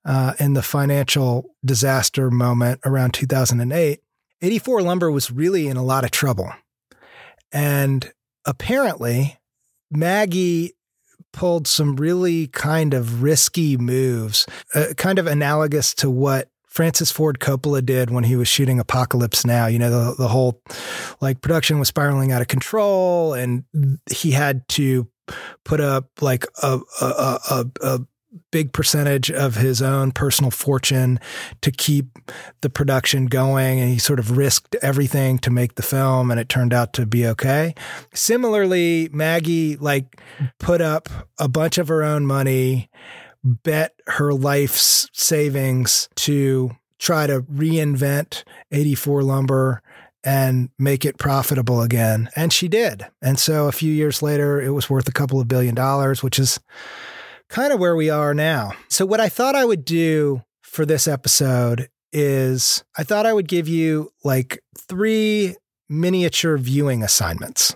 [0.06, 4.02] Uh, in the financial disaster moment around 2008,
[4.42, 6.52] 84 Lumber was really in a lot of trouble.
[7.54, 8.12] And
[8.46, 9.38] apparently,
[9.92, 10.74] Maggie
[11.32, 14.46] pulled some really kind of risky moves,
[14.76, 19.46] uh, kind of analogous to what Francis Ford Coppola did when he was shooting Apocalypse
[19.46, 19.68] Now.
[19.68, 20.62] You know, the, the whole
[21.22, 23.64] like production was spiraling out of control and
[24.12, 25.08] he had to
[25.64, 27.06] put up like a, a,
[27.50, 28.00] a, a
[28.52, 31.20] big percentage of his own personal fortune
[31.62, 32.20] to keep
[32.62, 36.50] the production going and he sort of risked everything to make the film and it
[36.50, 37.74] turned out to be okay.
[38.14, 40.22] Similarly, Maggie like
[40.60, 41.10] put up
[41.40, 42.90] a bunch of her own money,
[43.44, 49.82] bet her life's savings to try to reinvent 84 lumber
[50.24, 52.30] and make it profitable again.
[52.36, 53.08] And she did.
[53.22, 56.40] And so a few years later, it was worth a couple of billion dollars, which
[56.40, 56.60] is
[57.50, 58.74] kind of where we are now.
[58.90, 63.48] So, what I thought I would do for this episode is I thought I would
[63.48, 65.56] give you like three
[65.90, 67.76] miniature viewing assignments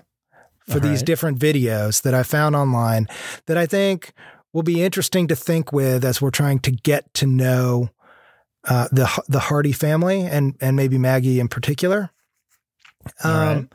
[0.68, 1.05] for All these right.
[1.05, 3.07] different videos that I found online
[3.45, 4.13] that I think
[4.53, 7.89] will be interesting to think with as we're trying to get to know
[8.68, 12.09] uh, the the Hardy family and and maybe Maggie in particular.
[13.24, 13.68] Um, right.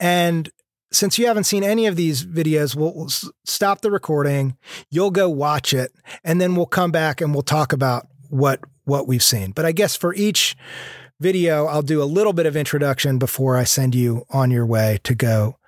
[0.00, 0.50] And
[0.92, 3.10] since you haven't seen any of these videos, we'll, we'll
[3.44, 4.56] stop the recording.
[4.90, 5.92] You'll go watch it,
[6.24, 9.50] and then we'll come back and we'll talk about what what we've seen.
[9.50, 10.56] But I guess for each
[11.20, 14.98] video, I'll do a little bit of introduction before I send you on your way
[15.04, 15.58] to go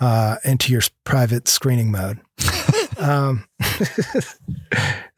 [0.00, 2.20] uh, into your private screening mode.
[2.98, 4.38] um, is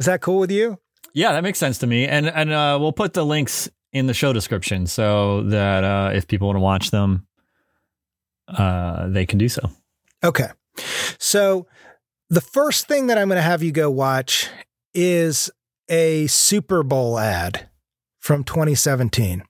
[0.01, 0.79] that cool with you?
[1.15, 2.07] Yeah, that makes sense to me.
[2.07, 6.27] And and uh, we'll put the links in the show description so that uh, if
[6.27, 7.27] people want to watch them,
[8.49, 9.71] uh, they can do so.
[10.25, 10.49] Okay.
[11.19, 11.67] So
[12.31, 14.49] the first thing that I'm going to have you go watch
[14.95, 15.51] is
[15.89, 17.69] a Super Bowl ad
[18.19, 19.45] from 2017.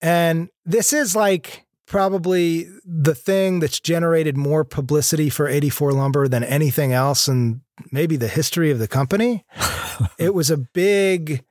[0.00, 6.44] And this is like probably the thing that's generated more publicity for 84 Lumber than
[6.44, 9.44] anything else in maybe the history of the company.
[10.18, 11.44] it was a big,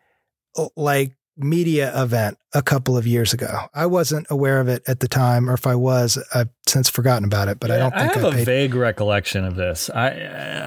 [0.76, 3.68] like, media event a couple of years ago.
[3.74, 7.24] I wasn't aware of it at the time, or if I was, I've since forgotten
[7.24, 9.90] about it, but I don't I have I a paid vague recollection of this.
[9.90, 10.10] I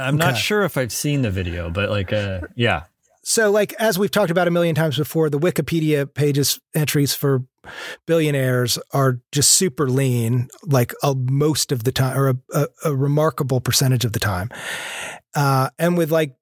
[0.07, 2.85] I'm not sure if I've seen the video, but like, uh, yeah,
[3.23, 7.45] So, like as we've talked about a million times before, the Wikipedia pages entries for
[8.07, 12.97] billionaires are just super lean, like uh, most of the time, or a, a, a
[12.97, 14.49] remarkable percentage of the time.
[15.35, 16.35] Uh, and with like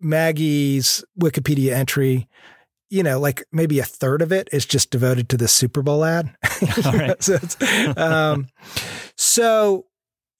[0.00, 2.28] Maggie's Wikipedia entry,
[2.88, 6.04] you know, like maybe a third of it is just devoted to the Super Bowl
[6.04, 6.34] ad.
[6.84, 7.22] All right.
[7.22, 8.46] so, it's, um,
[9.16, 9.86] so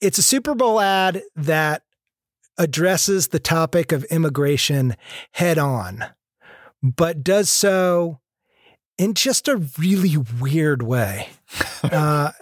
[0.01, 1.83] it's a Super Bowl ad that
[2.59, 4.97] addresses the topic of immigration
[5.33, 6.05] head on,
[6.83, 8.21] but does so
[8.99, 11.29] in just a really weird way.
[11.83, 12.33] uh,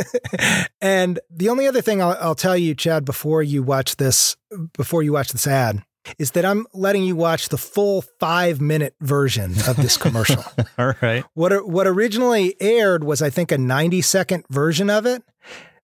[0.80, 4.36] and the only other thing I'll, I'll tell you, Chad, before you watch this,
[4.74, 5.82] before you watch this ad,
[6.18, 10.44] is that I'm letting you watch the full five minute version of this commercial.
[10.78, 11.24] all right.
[11.34, 15.22] What what originally aired was, I think, a 90 second version of it.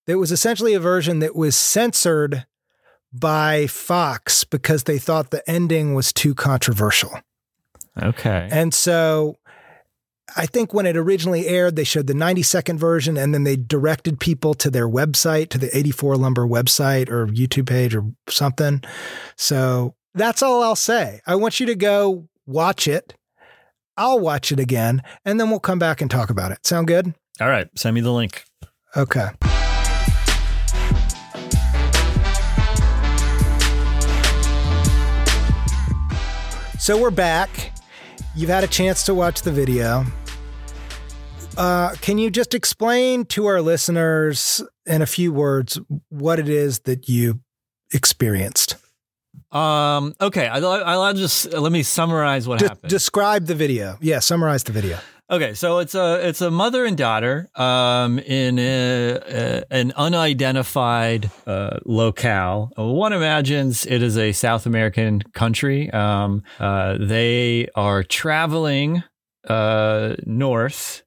[0.06, 2.46] It was essentially a version that was censored
[3.12, 7.18] by Fox because they thought the ending was too controversial.
[8.00, 8.48] Okay.
[8.50, 9.38] And so
[10.36, 13.56] I think when it originally aired, they showed the 90 second version and then they
[13.56, 18.82] directed people to their website, to the 84 Lumber website or YouTube page or something.
[19.36, 21.20] So that's all I'll say.
[21.26, 23.14] I want you to go watch it.
[23.98, 26.66] I'll watch it again and then we'll come back and talk about it.
[26.66, 27.14] Sound good?
[27.40, 27.68] All right.
[27.76, 28.44] Send me the link.
[28.96, 29.28] Okay.
[36.78, 37.72] So we're back.
[38.34, 40.04] You've had a chance to watch the video.
[41.56, 46.80] Uh, can you just explain to our listeners in a few words what it is
[46.80, 47.40] that you
[47.92, 48.75] experienced?
[49.50, 50.14] Um.
[50.20, 50.46] Okay.
[50.46, 52.90] I'll, I'll just let me summarize what happened.
[52.90, 53.96] describe the video.
[54.00, 54.98] Yeah, summarize the video.
[55.28, 61.32] Okay, so it's a it's a mother and daughter um, in a, a, an unidentified
[61.48, 62.70] uh, locale.
[62.76, 65.90] One imagines it is a South American country.
[65.90, 69.02] Um, uh, they are traveling
[69.48, 71.02] uh, north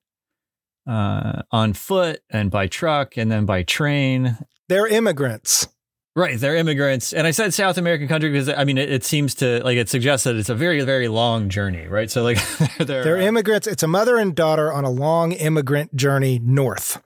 [0.85, 4.37] uh, on foot and by truck and then by train.
[4.67, 5.69] They're immigrants.
[6.15, 9.35] Right, they're immigrants, and I said South American country because I mean it, it seems
[9.35, 12.09] to like it suggests that it's a very very long journey, right?
[12.09, 12.39] So like
[12.77, 13.67] they're, They're immigrants.
[13.67, 17.01] It's a mother and daughter on a long immigrant journey north.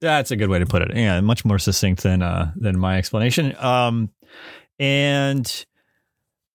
[0.00, 0.94] That's a good way to put it.
[0.94, 3.56] Yeah, much more succinct than uh, than my explanation.
[3.56, 4.10] Um,
[4.78, 5.66] and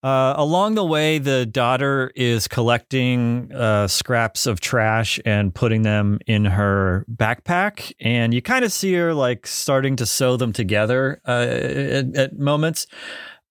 [0.03, 6.19] uh, along the way, the daughter is collecting uh, scraps of trash and putting them
[6.27, 11.21] in her backpack, and you kind of see her like starting to sew them together
[11.27, 12.85] uh, at, at moments.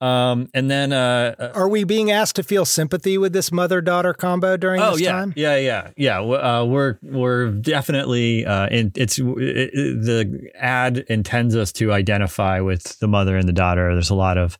[0.00, 3.80] Um, and then uh, uh, Are we being asked to feel sympathy with this mother
[3.80, 5.32] daughter combo during oh this yeah, time?
[5.36, 6.20] yeah, yeah, yeah.
[6.20, 12.58] Uh, we're we're definitely uh, in, it's it, it- the ad intends us to identify
[12.58, 13.92] with the mother and the daughter.
[13.92, 14.58] There's a lot of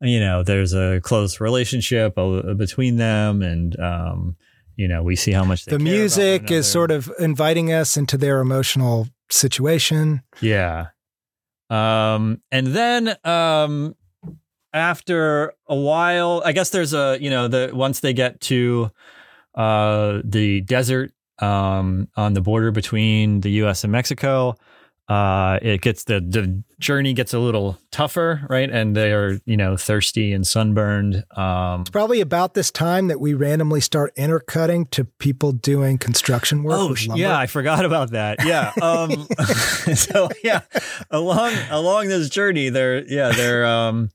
[0.00, 4.36] you know, there's a close relationship uh, between them, and um,
[4.76, 8.16] you know, we see how much they The music is sort of inviting us into
[8.16, 10.22] their emotional situation.
[10.40, 10.88] Yeah.
[11.68, 13.94] Um, and then um,
[14.72, 18.90] after a while, I guess there's a you know the once they get to
[19.54, 23.84] uh, the desert um, on the border between the U.S.
[23.84, 24.56] and Mexico,
[25.10, 28.70] uh, it gets the the journey gets a little tougher, right?
[28.70, 31.24] And they are you know thirsty and sunburned.
[31.36, 36.62] Um, it's Probably about this time that we randomly start intercutting to people doing construction
[36.62, 36.76] work.
[36.78, 37.20] Oh with sh- lumber.
[37.22, 38.44] yeah, I forgot about that.
[38.44, 38.72] Yeah.
[38.80, 39.26] Um,
[39.94, 40.60] so yeah,
[41.10, 44.10] along along this journey, they're yeah they're um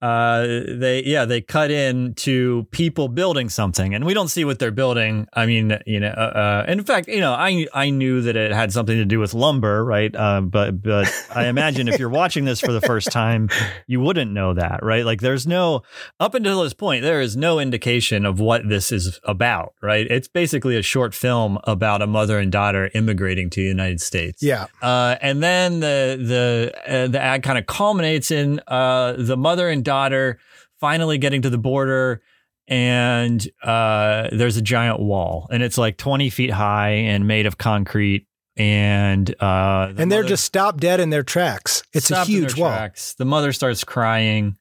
[0.00, 4.58] uh they yeah they cut in to people building something, and we don't see what
[4.58, 5.26] they're building.
[5.32, 8.52] I mean, you know, uh, uh, in fact, you know, I I knew that it
[8.52, 10.14] had something to do with lumber, right?
[10.14, 13.48] Uh, but but I imagine if you're watching this for the first time,
[13.86, 15.04] you wouldn't know that, right?
[15.04, 15.82] Like, there's no
[16.20, 20.06] up until this point, there is no indication of what this is about, right?
[20.08, 24.42] It's basically a short film about a mother and daughter immigrating to the United States.
[24.42, 24.66] Yeah.
[24.80, 29.68] Uh, and then the the uh, the ad kind of culminates in uh, the mother
[29.68, 30.38] and daughter
[30.78, 32.22] finally getting to the border,
[32.66, 37.58] and uh, there's a giant wall, and it's like 20 feet high and made of
[37.58, 38.26] concrete.
[38.56, 41.82] And uh, the and they're just stopped dead in their tracks.
[41.92, 42.70] It's a huge wall.
[42.70, 43.14] tracks.
[43.14, 44.56] The mother starts crying.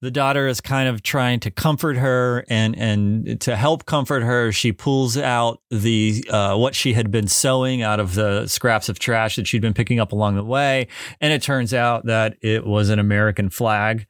[0.00, 4.50] The daughter is kind of trying to comfort her, and and to help comfort her,
[4.50, 8.98] she pulls out the uh, what she had been sewing out of the scraps of
[8.98, 10.88] trash that she'd been picking up along the way,
[11.20, 14.08] and it turns out that it was an American flag.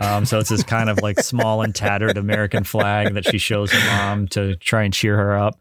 [0.00, 3.70] Um, so it's this kind of like small and tattered American flag that she shows
[3.70, 5.60] her mom to try and cheer her up.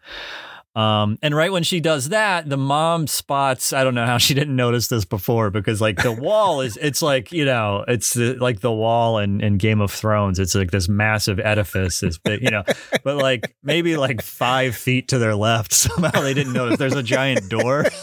[0.75, 4.33] Um, and right when she does that, the mom spots, I don't know how she
[4.33, 8.35] didn't notice this before because like the wall is, it's like, you know, it's the,
[8.35, 10.39] like the wall in, in Game of Thrones.
[10.39, 12.63] It's like this massive edifice, this big, you know,
[13.03, 17.03] but like maybe like five feet to their left, somehow they didn't notice there's a
[17.03, 17.85] giant door.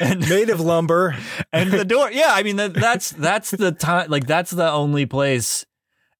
[0.00, 1.16] and Made of lumber.
[1.52, 5.06] and the door yeah i mean that, that's that's the time like that's the only
[5.06, 5.64] place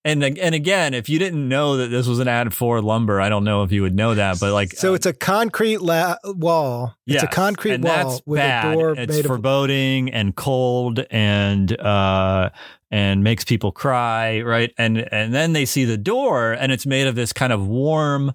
[0.05, 3.29] and and again if you didn't know that this was an ad for lumber i
[3.29, 6.95] don't know if you would know that but like So it's a concrete la- wall.
[7.07, 8.73] It's a concrete wall with bad.
[8.73, 12.51] a door It's made of foreboding and cold and uh
[12.91, 14.73] and makes people cry, right?
[14.79, 18.33] And and then they see the door and it's made of this kind of warm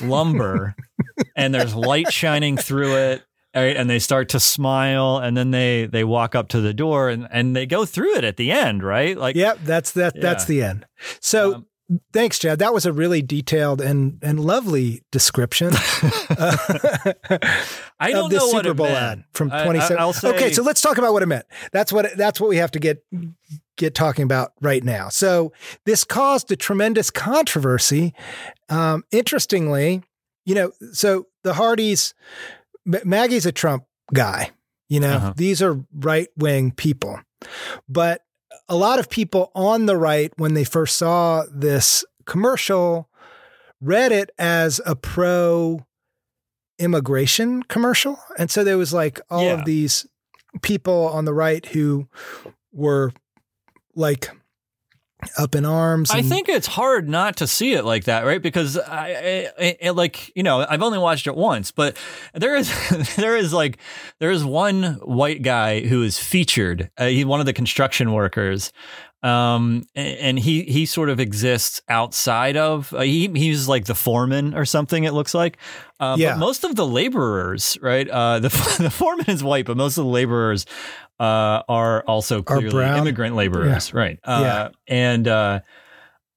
[0.00, 0.74] lumber
[1.36, 3.22] and there's light shining through it.
[3.56, 7.08] Right, and they start to smile, and then they they walk up to the door,
[7.08, 9.16] and, and they go through it at the end, right?
[9.16, 10.20] Like, Yep, that's that.
[10.20, 10.86] That's the end.
[11.20, 11.66] So, Um,
[12.12, 12.58] thanks, Chad.
[12.58, 15.72] That was a really detailed and and lovely description.
[15.72, 16.56] uh,
[17.98, 18.96] I don't of this know what Super it Bowl meant.
[19.20, 19.98] ad from I- I- 27.
[19.98, 21.46] I'll say- okay, so let's talk about what it meant.
[21.72, 23.02] That's what that's what we have to get
[23.76, 25.08] get talking about right now.
[25.08, 25.52] So
[25.84, 28.14] this caused a tremendous controversy.
[28.68, 30.02] Um, interestingly,
[30.44, 32.14] you know, so the Hardys,
[33.04, 33.84] Maggie's a Trump
[34.14, 34.50] guy.
[34.88, 35.32] You know, Uh-huh.
[35.36, 37.18] these are right wing people,
[37.88, 38.22] but
[38.68, 43.08] a lot of people on the right, when they first saw this commercial,
[43.80, 45.84] read it as a pro
[46.78, 48.18] immigration commercial.
[48.38, 49.54] And so there was like all Yeah.
[49.54, 50.06] of these
[50.62, 52.08] people on the right who
[52.72, 53.12] were
[53.94, 54.30] like
[55.38, 56.10] up in arms.
[56.10, 58.40] I think it's hard not to see it like that, right?
[58.40, 61.96] Because I, I, I like you know I've only watched it once, but
[62.34, 62.70] there is
[63.16, 63.78] there is like
[64.20, 66.90] there is one white guy who is featured.
[66.96, 68.72] Uh, he's one of the construction workers,
[69.26, 73.94] um, and, and he he sort of exists outside of uh, he he's like the
[73.94, 75.04] foreman or something.
[75.04, 75.58] It looks like,
[75.98, 76.34] uh, Yeah.
[76.34, 78.08] But most of the laborers, right?
[78.08, 78.48] Uh, the
[78.80, 80.66] the foreman is white, but most of the laborers
[81.18, 82.98] uh, are also clearly brown.
[82.98, 84.18] immigrant laborers, right?
[84.22, 84.68] Uh, Yeah.
[84.86, 85.60] and uh,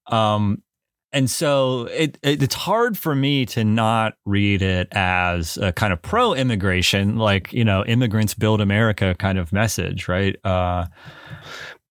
[0.07, 0.63] um,
[1.11, 5.91] and so it, it it's hard for me to not read it as a kind
[5.93, 10.35] of pro immigration, like you know, immigrants build America kind of message, right?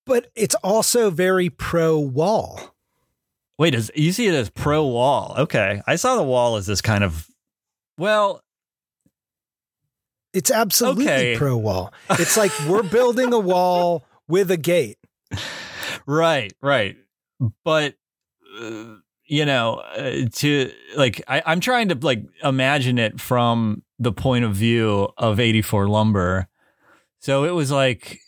[0.09, 2.75] But it's also very pro wall.
[3.59, 5.35] wait, is you see it as pro wall?
[5.39, 7.27] Okay, I saw the wall as this kind of
[7.99, 8.43] well,
[10.33, 11.37] It's absolutely Okay.
[11.37, 11.93] pro wall.
[12.11, 14.99] It's like we're building a wall with a gate.
[16.07, 16.97] Right, right.
[17.65, 17.95] But
[18.61, 24.13] uh, you know, uh, to like, I, I'm trying to like imagine it from the
[24.13, 26.49] point of view of 84 lumber.
[27.21, 28.21] So it was like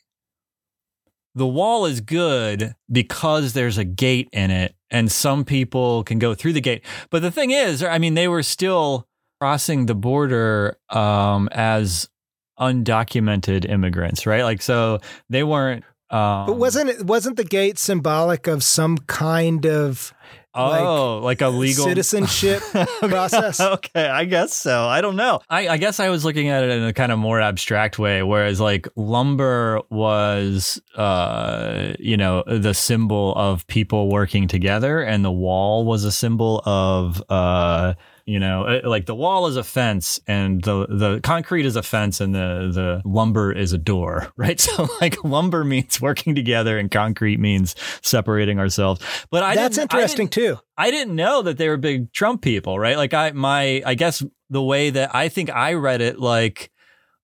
[1.41, 6.35] the wall is good because there's a gate in it and some people can go
[6.35, 6.85] through the gate.
[7.09, 9.09] But the thing is, I mean, they were still
[9.41, 12.11] crossing the border um, as
[12.59, 14.43] undocumented immigrants, right?
[14.43, 14.99] Like, so
[15.31, 15.83] they weren't.
[16.11, 20.13] Um, But wasn't it wasn't the gate symbolic of some kind of
[20.55, 22.63] oh, like, a legal citizenship
[23.01, 23.61] process?
[23.61, 24.87] okay, I guess so.
[24.87, 25.41] I don't know.
[25.49, 28.23] I, I guess I was looking at it in a kind of more abstract way,
[28.23, 35.33] whereas like lumber was, uh, you know, the symbol of people working together, and the
[35.33, 37.95] wall was a symbol of, uh,
[38.27, 41.83] you know, uh, like the wall is a fence, and the the concrete is a
[41.83, 44.61] fence, and the the lumber is a door, right?
[44.61, 49.01] So like lumber means working together, and concrete means separating ourselves.
[49.31, 50.59] But I That's didn't- I interesting too.
[50.77, 52.97] I didn't know that they were big Trump people, right?
[52.97, 56.71] Like I my I guess the way that I think I read it like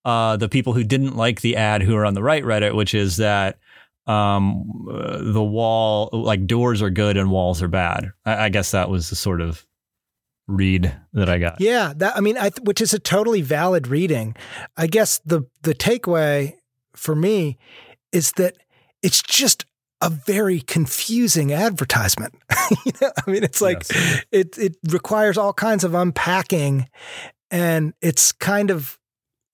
[0.05, 2.75] uh the people who didn't like the ad who are on the right read it,
[2.75, 3.59] which is that
[4.07, 8.13] um uh, the wall like doors are good and walls are bad.
[8.25, 9.66] I, I guess that was the sort of
[10.49, 11.61] read that I got.
[11.61, 14.37] Yeah, that I mean, I, th- which is a totally valid reading.
[14.77, 16.55] I guess the the takeaway
[16.95, 17.59] for me
[18.13, 18.57] is that
[19.03, 19.65] it's just
[20.01, 22.35] a very confusing advertisement.
[22.85, 23.85] you know, I mean, it's like
[24.31, 26.89] it it requires all kinds of unpacking,
[27.51, 28.99] and it's kind of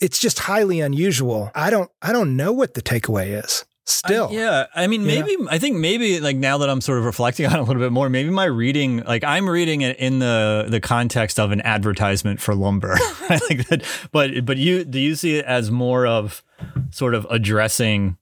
[0.01, 1.51] it's just highly unusual.
[1.55, 3.65] I don't I don't know what the takeaway is.
[3.85, 4.67] Still, I- yeah.
[4.75, 5.23] I mean, Yeah.
[5.23, 7.83] maybe, I think maybe like now that I'm sort of reflecting on it a little
[7.83, 11.61] bit more, maybe my reading, like I'm reading it in the, the context of an
[11.63, 12.93] advertisement for lumber.
[13.29, 16.43] I think that, but, but you, do you see it as more of
[16.91, 18.17] sort of addressing,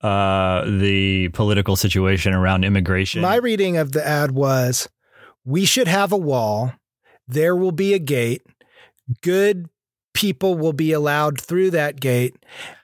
[0.00, 3.20] uh, the political situation around immigration?
[3.22, 4.88] My reading of the ad was
[5.44, 6.72] we should have a wall.
[7.28, 8.42] There will be a gate.
[9.22, 9.68] Good
[10.14, 12.36] people will be allowed through that gate.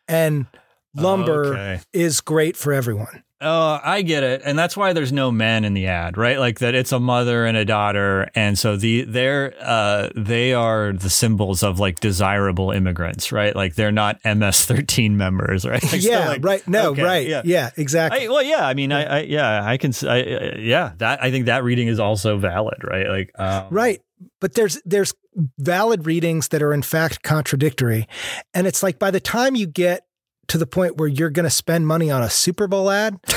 [0.09, 0.47] And
[0.95, 1.81] lumber Okay.
[1.93, 3.23] is great for everyone.
[3.43, 6.39] Oh, I get it, and that's why there's no men in the ad, right?
[6.39, 10.93] Like that, it's a mother and a daughter, and so the they're uh, they are
[10.93, 13.57] the symbols of like desirable immigrants, right?
[13.57, 15.83] Like they're not MS-13 members, right?
[15.83, 16.69] Like, yeah, like- right.
[16.69, 17.27] No, okay, right.
[17.27, 17.41] yeah.
[17.47, 18.27] Yeah, exactly.
[18.27, 18.67] I, well, yeah.
[18.67, 20.93] I mean, I, I, yeah, I can, I, I- yeah.
[20.99, 23.09] That I think that reading is also valid, right?
[23.09, 24.03] Like, um, Right.
[24.43, 25.15] But there's there's
[25.59, 28.07] valid readings that are in fact contradictory.
[28.53, 30.05] And it's like by the time you get
[30.51, 33.17] to the point where you're going to spend money on a Super Bowl ad,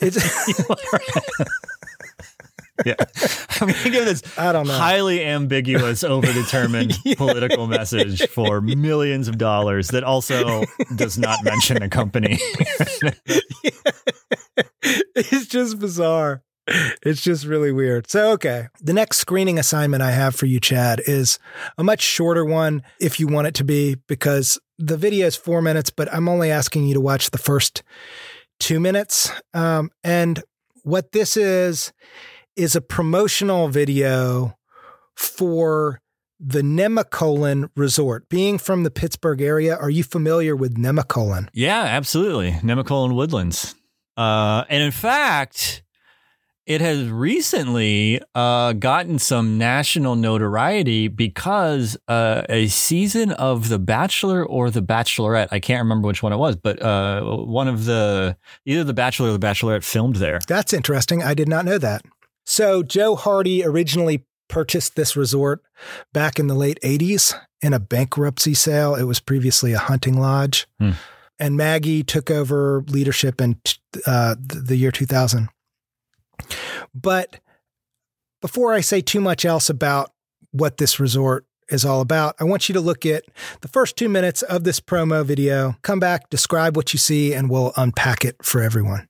[0.00, 0.16] it's
[2.86, 2.94] yeah.
[3.60, 4.72] I mean, give this I don't know.
[4.72, 10.62] highly ambiguous, overdetermined political message for millions of dollars that also
[10.94, 12.38] does not mention a company.
[15.16, 16.44] it's just bizarre.
[16.66, 18.10] It's just really weird.
[18.10, 18.68] So, okay.
[18.80, 21.38] The next screening assignment I have for you, Chad, is
[21.76, 25.60] a much shorter one if you want it to be, because the video is four
[25.60, 27.82] minutes, but I'm only asking you to watch the first
[28.60, 29.30] two minutes.
[29.52, 30.42] Um, and
[30.82, 31.92] what this is,
[32.56, 34.56] is a promotional video
[35.16, 36.00] for
[36.40, 38.28] the Nemacolin Resort.
[38.28, 41.48] Being from the Pittsburgh area, are you familiar with Nemacolin?
[41.52, 42.52] yeah, absolutely.
[42.52, 43.74] Nemacolin Woodlands.
[44.16, 45.83] Uh, and in fact,
[46.66, 54.44] it has recently uh, gotten some national notoriety because uh, a season of The Bachelor
[54.44, 58.36] or The Bachelorette, I can't remember which one it was, but uh, one of the,
[58.64, 60.38] either The Bachelor or The Bachelorette filmed there.
[60.46, 61.22] That's interesting.
[61.22, 62.02] I did not know that.
[62.46, 65.62] So Joe Hardy originally purchased this resort
[66.12, 68.94] back in the late 80s in a bankruptcy sale.
[68.94, 70.66] It was previously a hunting lodge.
[70.78, 70.92] Hmm.
[71.38, 73.60] And Maggie took over leadership in
[74.06, 75.48] uh, the year 2000.
[76.94, 77.40] But
[78.40, 80.12] before I say too much else about
[80.52, 83.24] what this resort is all about, I want you to look at
[83.62, 87.50] the first two minutes of this promo video, come back, describe what you see, and
[87.50, 89.08] we'll unpack it for everyone.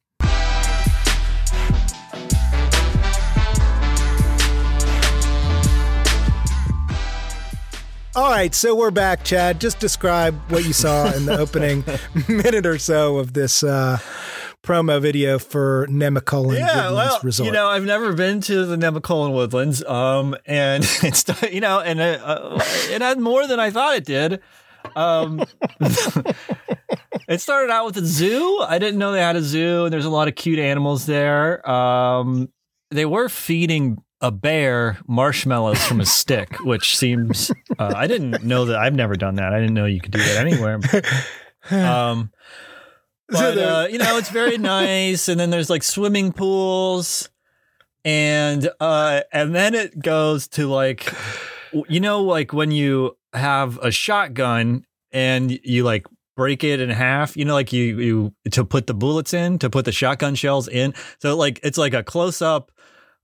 [8.17, 9.61] All right, so we're back, Chad.
[9.61, 11.85] Just describe what you saw in the opening
[12.29, 13.99] minute or so of this uh,
[14.65, 17.47] promo video for Nemacolin Yeah, Woodlands well, Resort.
[17.47, 22.01] you know, I've never been to the Nemacolin Woodlands, um, and it's you know, and
[22.01, 22.59] it, uh,
[22.91, 24.41] it had more than I thought it did.
[24.97, 25.45] Um,
[27.29, 28.61] it started out with a zoo.
[28.67, 31.69] I didn't know they had a zoo, and there's a lot of cute animals there.
[31.69, 32.49] Um,
[32.91, 38.65] they were feeding a bear marshmallows from a stick, which seems uh, I didn't know
[38.67, 38.79] that.
[38.79, 39.53] I've never done that.
[39.53, 40.81] I didn't know you could do that anywhere.
[41.71, 42.31] Um,
[43.29, 45.29] but uh, you know, it's very nice.
[45.29, 47.29] And then there's like swimming pools,
[48.05, 51.13] and uh, and then it goes to like,
[51.89, 56.07] you know, like when you have a shotgun and you like
[56.37, 57.37] break it in half.
[57.37, 60.69] You know, like you you to put the bullets in, to put the shotgun shells
[60.69, 60.95] in.
[61.21, 62.71] So like it's like a close up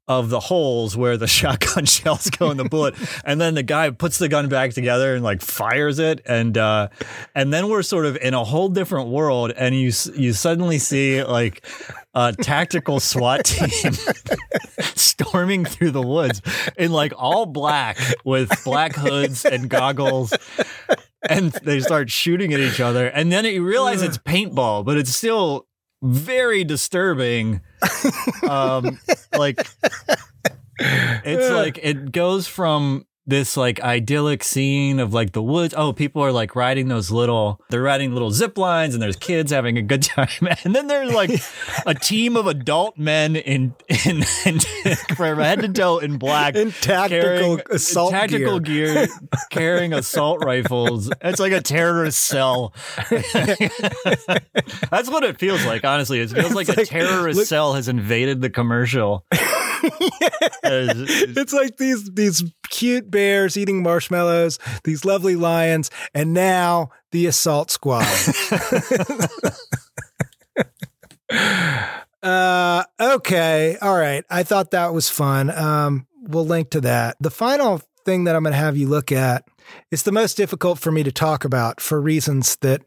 [0.09, 2.94] of the holes where the shotgun shells go in the bullet.
[3.24, 6.20] And then the guy puts the gun back together and like fires it.
[6.27, 6.89] And uh
[7.35, 9.52] and then we're sort of in a whole different world.
[9.56, 11.64] And you you suddenly see like
[12.14, 13.93] a tactical SWAT team
[14.81, 16.43] storming through the woods
[16.77, 20.35] in like all black with black hoods and goggles.
[21.28, 23.06] And they start shooting at each other.
[23.06, 25.66] And then you realize it's paintball but it's still
[26.02, 27.60] very disturbing.
[28.48, 28.98] Um
[29.36, 29.66] like
[30.78, 35.74] it's like it goes from this like idyllic scene of like the woods.
[35.77, 39.51] Oh, people are like riding those little, they're riding little zip lines and there's kids
[39.51, 40.48] having a good time.
[40.65, 41.31] And then there's like
[41.86, 43.74] a team of adult men in,
[44.05, 44.61] in, in
[45.16, 46.55] from head to toe in black.
[46.55, 49.07] In tactical assault tactical gear.
[49.51, 51.11] carrying assault rifles.
[51.23, 52.74] It's like a terrorist cell.
[54.90, 56.20] That's what it feels like, honestly.
[56.20, 59.24] It feels like, a terrorist look- cell has invaded the commercial.
[60.62, 67.70] It's- like these these cute bears eating marshmallows, these lovely lions, and now the assault
[67.70, 68.07] squad.
[72.23, 74.24] uh, okay, all right.
[74.31, 75.51] I thought that was fun.
[75.51, 77.16] Um, we'll link to that.
[77.20, 79.44] The final thing that I'm going to have you look at
[79.90, 82.82] is the most difficult for me to talk about for reasons that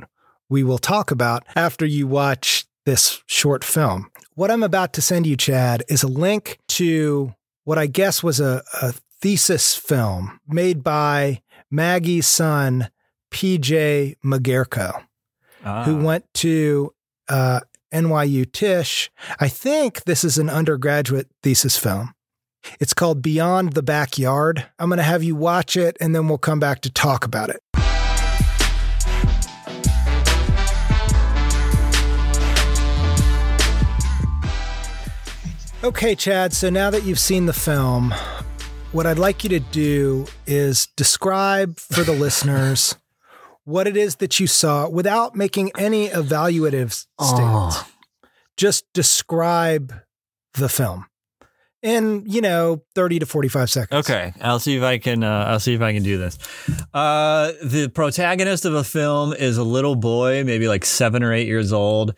[0.50, 4.10] we will talk about after you watch this short film.
[4.36, 7.34] What I'm about to send you, Chad, is a link to
[7.64, 11.42] what I guess was a, a thesis film made by
[11.72, 12.90] Maggie's son,
[13.32, 15.04] PJ Magerko,
[15.66, 15.86] Ah.
[15.86, 16.94] who went to
[17.30, 17.62] uh,
[17.94, 19.10] NYU Tisch.
[19.40, 22.14] I think this is an undergraduate thesis film.
[22.80, 24.66] It's called Beyond the Backyard.
[24.80, 27.50] I'm going to have you watch it and then we'll come back to talk about
[27.50, 27.62] it.
[35.84, 36.54] Okay, Chad.
[36.54, 38.14] So now that you've seen the film,
[38.94, 42.96] what I'd like you to do is describe for the listeners
[43.66, 47.84] what it is that you saw without making any evaluative statements.
[48.56, 49.94] Just describe
[50.54, 51.06] the film
[51.82, 54.10] in, you know, 30 to 45 seconds.
[54.10, 55.22] Okay, I'll see if I can.
[55.22, 56.38] Uh, I'll see if I can do this.
[56.94, 61.48] Uh, the protagonist of a film is a little boy, maybe like seven or eight
[61.48, 62.16] years old,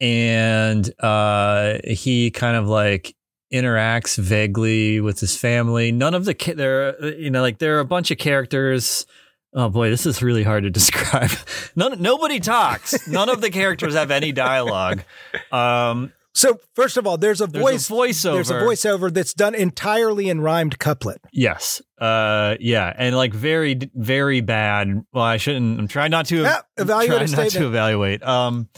[0.00, 3.14] and uh, he kind of like
[3.52, 5.92] interacts vaguely with his family.
[5.92, 9.06] None of the ki- there, you know, like there are a bunch of characters.
[9.54, 11.30] Oh boy, this is really hard to describe.
[11.76, 13.06] None, nobody talks.
[13.06, 15.02] None of the characters have any dialogue.
[15.52, 18.32] Um, So, first of all, there's a There's a voiceover.
[18.34, 21.20] There's a voiceover that's done entirely in rhymed couplet.
[21.32, 21.80] Yes.
[21.96, 25.04] Uh yeah, and like very very bad.
[25.12, 28.22] Well, I shouldn't I'm trying not to Yeah, evaluate try a not to evaluate.
[28.24, 28.68] Um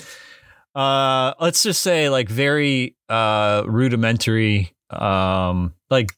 [0.76, 6.10] uh let's just say like very uh rudimentary um like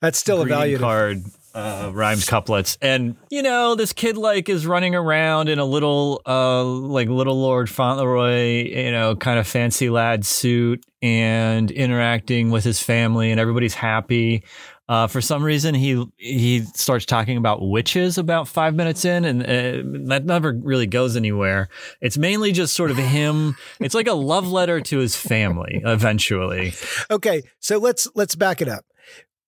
[0.00, 1.22] That's still a value card
[1.54, 2.76] uh rhymes couplets.
[2.82, 7.40] And you know this kid like is running around in a little uh like little
[7.40, 13.40] lord fauntleroy you know kind of fancy lad suit and interacting with his family and
[13.40, 14.44] everybody's happy
[14.90, 19.42] uh, for some reason, he he starts talking about witches about five minutes in, and
[19.44, 21.68] uh, that never really goes anywhere.
[22.00, 23.54] It's mainly just sort of him.
[23.78, 25.80] It's like a love letter to his family.
[25.84, 26.72] Eventually,
[27.08, 28.84] Okay, so let's let's back it up.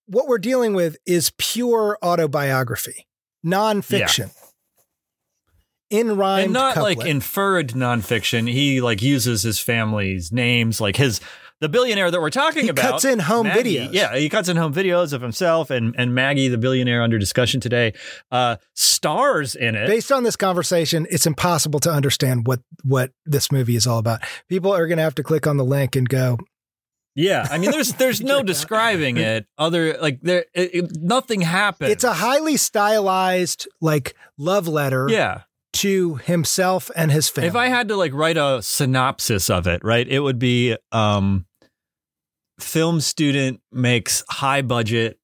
[0.05, 3.05] What we're dealing with is pure autobiography,
[3.45, 4.31] nonfiction.
[5.89, 6.99] In rhyme and not couplet.
[6.99, 8.49] like inferred nonfiction.
[8.49, 11.19] He like uses his family's names, like his
[11.63, 12.91] the billionaire that we're talking He about.
[12.91, 13.93] cuts in home Maggie- videos.
[13.93, 17.61] Yeah, he cuts in home videos of himself and and Maggie, the billionaire under discussion
[17.61, 17.93] today,
[18.31, 19.87] uh, stars in it.
[19.87, 24.21] Based on this conversation, it's impossible to understand what what this movie is all about.
[24.49, 26.37] People are going to have to click on the link and go.
[27.15, 29.45] Yeah, I mean, there's there's no describing it.
[29.57, 31.91] Other like there, it, it- nothing happened.
[31.91, 35.41] It's a highly stylized like love letter yeah.
[35.73, 37.47] to himself and his family.
[37.49, 41.45] If I had to like write a synopsis of it, right, it would be um,
[42.59, 45.19] film student makes high budget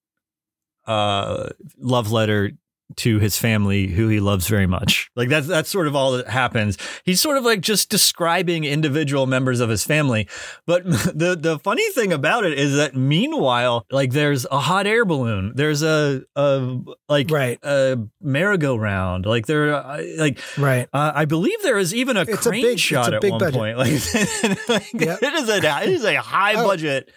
[0.87, 2.51] uh, love letter
[2.97, 5.11] to his family who he loves very much.
[5.15, 6.77] Like that's that's sort of all that happens.
[7.05, 10.27] He's sort of like just describing individual members of his family.
[10.65, 15.05] But the the funny thing about it is that meanwhile, like there's a hot air
[15.05, 17.59] balloon, there's a a like Right.
[17.63, 20.87] a merry-go-round, like there uh, like right.
[20.93, 23.21] uh, I believe there is even a It's a crane big- it's shot a at
[23.21, 23.53] big one budget.
[23.55, 23.77] point.
[23.77, 23.89] Like,
[24.69, 25.19] like, Yep.
[25.23, 26.65] it is a it is a high Oh.
[26.67, 27.11] budget,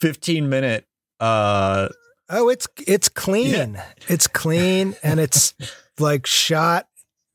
[0.00, 0.86] fifteen minute.
[1.20, 1.88] Uh,
[2.30, 3.80] Oh, it's it's clean.
[4.08, 5.54] It's clean and it's
[5.98, 6.88] like shot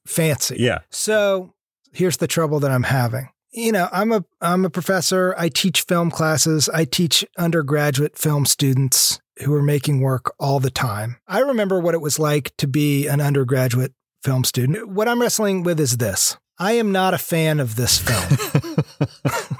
[0.05, 0.57] fancy.
[0.59, 1.53] yeah, So
[1.93, 3.29] here's the trouble that I'm having.
[3.51, 5.35] You know, I'm a I'm a professor.
[5.37, 6.69] I teach film classes.
[6.69, 11.17] I teach undergraduate film students who are making work all the time.
[11.27, 13.93] I remember what it was like to be an undergraduate
[14.23, 14.89] film student.
[14.89, 16.37] What I'm wrestling with is this.
[16.59, 18.77] I am not a fan of this film.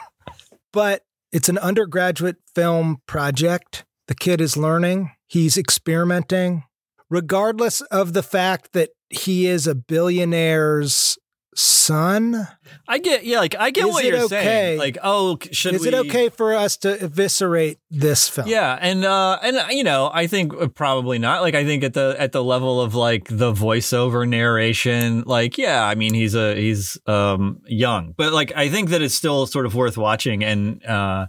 [0.73, 3.85] but it's an undergraduate film project.
[4.07, 6.63] The kid is learning, he's experimenting,
[7.09, 11.17] regardless of the fact that he is a billionaire's
[11.55, 12.47] son.
[12.87, 14.43] I get, yeah, like I get Is what it you're okay?
[14.43, 14.79] saying.
[14.79, 15.87] Like, oh, should is we?
[15.87, 18.47] it okay for us to eviscerate this film?
[18.47, 21.41] Yeah, and uh, and you know, I think uh, probably not.
[21.41, 25.83] Like, I think at the at the level of like the voiceover narration, like, yeah,
[25.83, 29.65] I mean, he's a he's um young, but like, I think that it's still sort
[29.65, 31.25] of worth watching and uh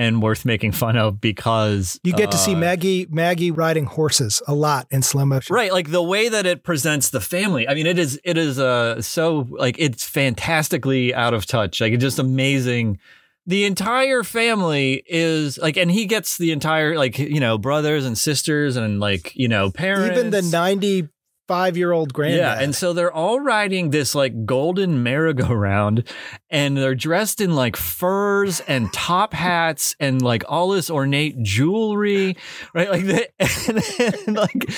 [0.00, 4.40] and worth making fun of because You get to see uh, Maggie Maggie riding horses
[4.48, 5.54] a lot in slow motion.
[5.54, 7.68] Right, like the way that it presents the family.
[7.68, 11.82] I mean, it is it is uh so like it's fantastically out of touch.
[11.82, 12.98] Like it's just amazing.
[13.46, 18.16] The entire family is like, and he gets the entire like you know brothers and
[18.16, 20.18] sisters and like you know parents.
[20.18, 20.42] Even the
[21.50, 22.38] 95 year old granddad.
[22.38, 26.08] Yeah, and so they're all riding this like golden merry-go-round,
[26.48, 32.36] and they're dressed in like furs and top hats and like all this ornate jewelry,
[32.72, 32.90] right?
[32.90, 33.28] Like, the,
[34.08, 34.70] and, and, like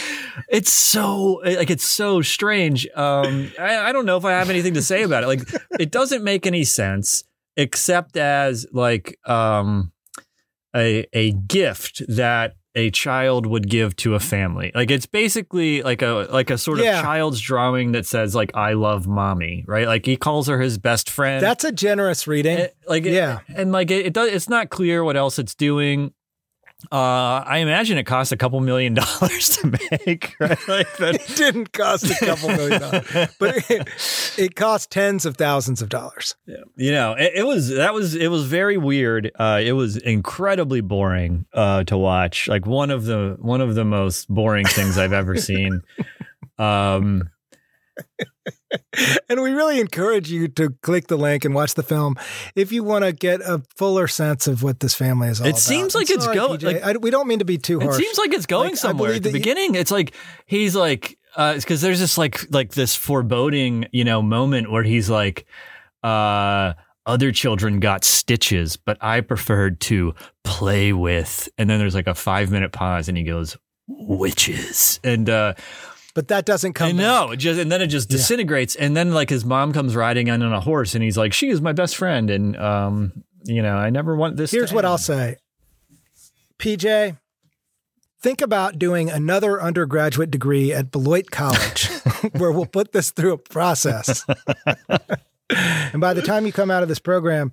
[0.48, 2.88] it's so like it's so strange.
[2.94, 5.26] Um, I, I don't know if I have anything to say about it.
[5.26, 5.42] Like,
[5.78, 7.24] it doesn't make any sense
[7.56, 9.92] except as like um
[10.74, 14.72] a a gift that a child would give to a family.
[14.74, 18.72] Like it's basically like a like a sort of child's drawing that says like I
[18.72, 19.86] love mommy, right?
[19.86, 21.42] Like he calls her his best friend.
[21.42, 22.58] That's a generous reading.
[22.58, 23.40] It- like Yeah.
[23.54, 26.12] and like it, it does it's not clear what else it's doing.
[26.90, 30.68] Uh, I imagine it costs a couple million dollars to make, right?
[30.68, 31.14] Like that.
[31.14, 33.06] it didn't cost a couple million dollars,
[33.38, 33.88] but it,
[34.38, 36.34] it cost tens of thousands of dollars.
[36.76, 40.80] you know it, it was that was it was very weird uh it was incredibly
[40.80, 45.12] boring uh to watch like one of the one of the most boring things i've
[45.12, 45.82] ever seen
[46.58, 47.28] um
[49.28, 52.16] And we really encourage you to click the link and watch the film
[52.54, 55.48] if you want to get a fuller sense of what this family is all about.
[55.48, 55.60] It about.
[55.60, 57.92] seems like I'm it's sorry, go- like- I, we don't mean to be too it
[57.94, 60.14] seems like it's going Like, somewhere at the that you- beginning it's like
[60.46, 65.08] he's like uh because there's this like like this foreboding you know moment where he's
[65.10, 65.46] like
[66.02, 66.72] uh
[67.06, 70.14] other children got stitches but i preferred to
[70.44, 73.56] play with and then there's like a five minute pause and he goes
[73.88, 75.54] witches and uh
[76.14, 76.88] but that doesn't come.
[76.88, 77.34] I know.
[77.36, 78.16] Just and then it just Yeah.
[78.18, 78.74] disintegrates.
[78.76, 81.48] And then like his mom comes riding in on a horse and he's like, She
[81.48, 82.30] is my best friend.
[82.30, 84.50] And um, you know, I never want this.
[84.50, 84.84] Here's what.
[84.84, 85.36] I'll say,
[86.58, 87.18] PJ.
[88.20, 91.88] Think about doing another undergraduate degree at Beloit College,
[92.38, 94.24] where we'll put this through a process.
[95.50, 97.50] and by the time you come out of this program,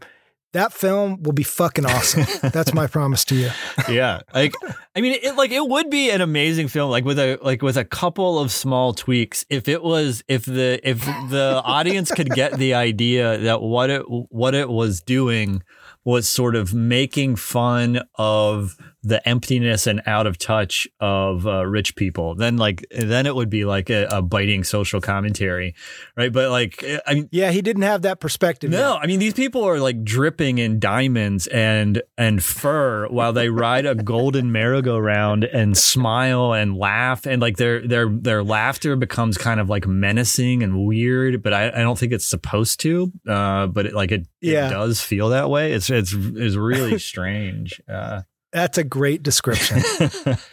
[0.53, 2.25] that film will be fucking awesome.
[2.51, 3.49] That's my promise to you.
[3.87, 4.21] yeah.
[4.33, 4.53] Like
[4.95, 7.77] I mean it like it would be an amazing film, like with a like with
[7.77, 9.45] a couple of small tweaks.
[9.49, 14.01] If it was if the if the audience could get the idea that what it
[14.07, 15.61] what it was doing
[16.03, 21.95] was sort of making fun of the emptiness and out of touch of uh, rich
[21.95, 25.73] people, then like then it would be like a, a biting social commentary,
[26.17, 26.33] right?
[26.33, 28.69] But like I mean, Yeah, he didn't have that perspective.
[28.71, 28.99] no, yet.
[29.03, 33.85] I mean these people are like dripping in diamonds and and fur while they ride
[33.85, 39.59] a golden merry-go-round and smile and laugh and like their their their laughter becomes kind
[39.59, 43.11] of like menacing and weird, but I, I don't think it's supposed to.
[43.27, 44.67] Uh, but it, like it, Yeah.
[44.67, 45.71] it does feel that way.
[45.71, 47.81] It's it's it's really strange.
[47.87, 49.81] Uh, That's a great description.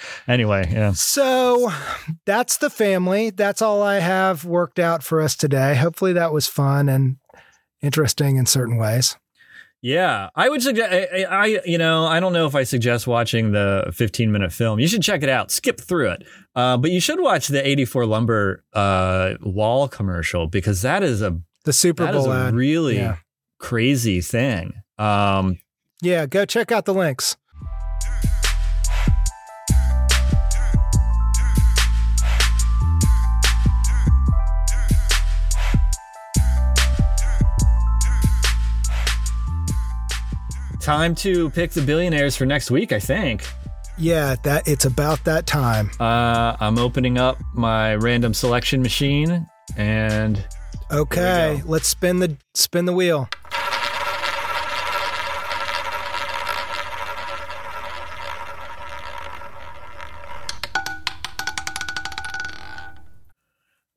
[0.28, 0.92] anyway, yeah.
[0.92, 1.72] So
[2.26, 3.30] that's the family.
[3.30, 5.74] That's all I have worked out for us today.
[5.76, 7.16] Hopefully that was fun and
[7.82, 9.16] interesting in certain ways.
[9.82, 10.90] Yeah, I would suggest.
[10.92, 14.80] I, I, you know, I don't know if I suggest watching the 15 minute film.
[14.80, 15.50] You should check it out.
[15.50, 16.24] Skip through it,
[16.56, 21.38] uh, but you should watch the 84 lumber uh, wall commercial because that is a
[21.64, 22.54] The Super that is Bowl a ad.
[22.54, 23.16] really Yeah.
[23.58, 24.72] crazy thing.
[24.98, 25.58] Um,
[26.02, 27.36] Yeah, go check out the links.
[40.86, 42.92] Time to pick the billionaires for next week.
[42.92, 43.42] I think.
[43.98, 45.90] Yeah, that it's about that time.
[45.98, 50.46] Uh, I'm opening up my random selection machine and
[50.92, 53.28] Okay, let's spin the spin the wheel.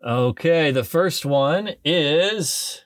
[0.03, 2.83] okay, the first one is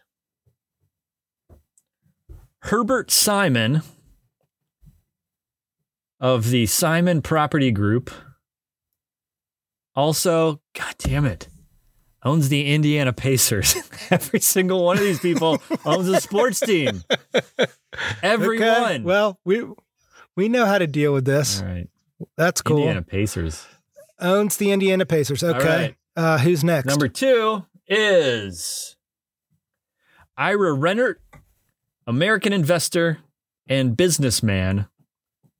[2.63, 3.81] Herbert Simon
[6.19, 8.09] of the Simon Property Group.
[9.95, 11.49] Also, god damn it,
[12.23, 13.75] owns the Indiana Pacers.
[14.09, 17.03] Every single one of these people owns a sports team.
[18.23, 18.67] Everyone.
[18.67, 19.65] Okay, Well, we
[20.35, 21.61] we know how to deal with this.
[21.61, 21.89] All right.
[22.37, 22.77] That's cool.
[22.77, 23.67] Indiana Pacers.
[24.19, 25.43] Owns the Indiana Pacers.
[25.43, 25.67] Okay.
[25.67, 25.95] right.
[26.15, 26.85] Uh, who's next?
[26.85, 28.95] Number two is
[30.37, 31.15] Ira Rennert,
[32.07, 33.19] American investor
[33.67, 34.87] and businessman,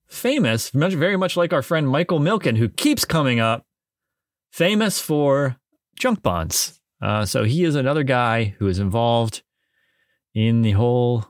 [0.07, 3.65] famous, much, very much like our friend Michael Milken, who keeps coming up,
[4.51, 5.57] famous for
[5.97, 6.79] junk bonds.
[7.01, 9.43] Uh, so he is another guy who is involved
[10.33, 11.25] in the whole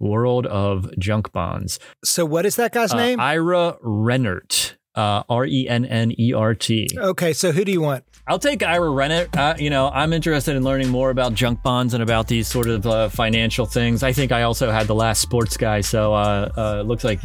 [0.00, 1.78] world of junk bonds.
[2.04, 3.20] So what is that guy's Uh, name?
[3.20, 6.88] Ira Rennert, uh, R E N N E R T.
[6.96, 8.04] okay, so who do you want?
[8.26, 9.34] I'll take Ira Rennert.
[9.34, 12.66] Uh, you know, I'm interested in learning more about junk bonds and about these sort
[12.66, 14.02] of uh, financial things.
[14.02, 17.20] I think I also had the last sports guy, so uh, uh, looks like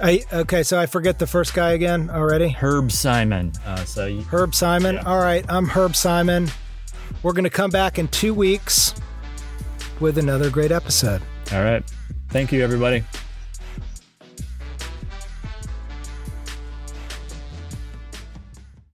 [0.00, 2.48] I, okay, so I forget the first guy again already.
[2.48, 3.52] Herb Simon.
[3.64, 4.98] Uh, so you, Herb Simon.
[4.98, 6.48] All right, I'm Herb Simon.
[7.22, 8.94] We're going to come back in two weeks
[10.00, 11.22] with another great episode.
[11.52, 11.84] all right.
[12.30, 13.04] Thank you, everybody.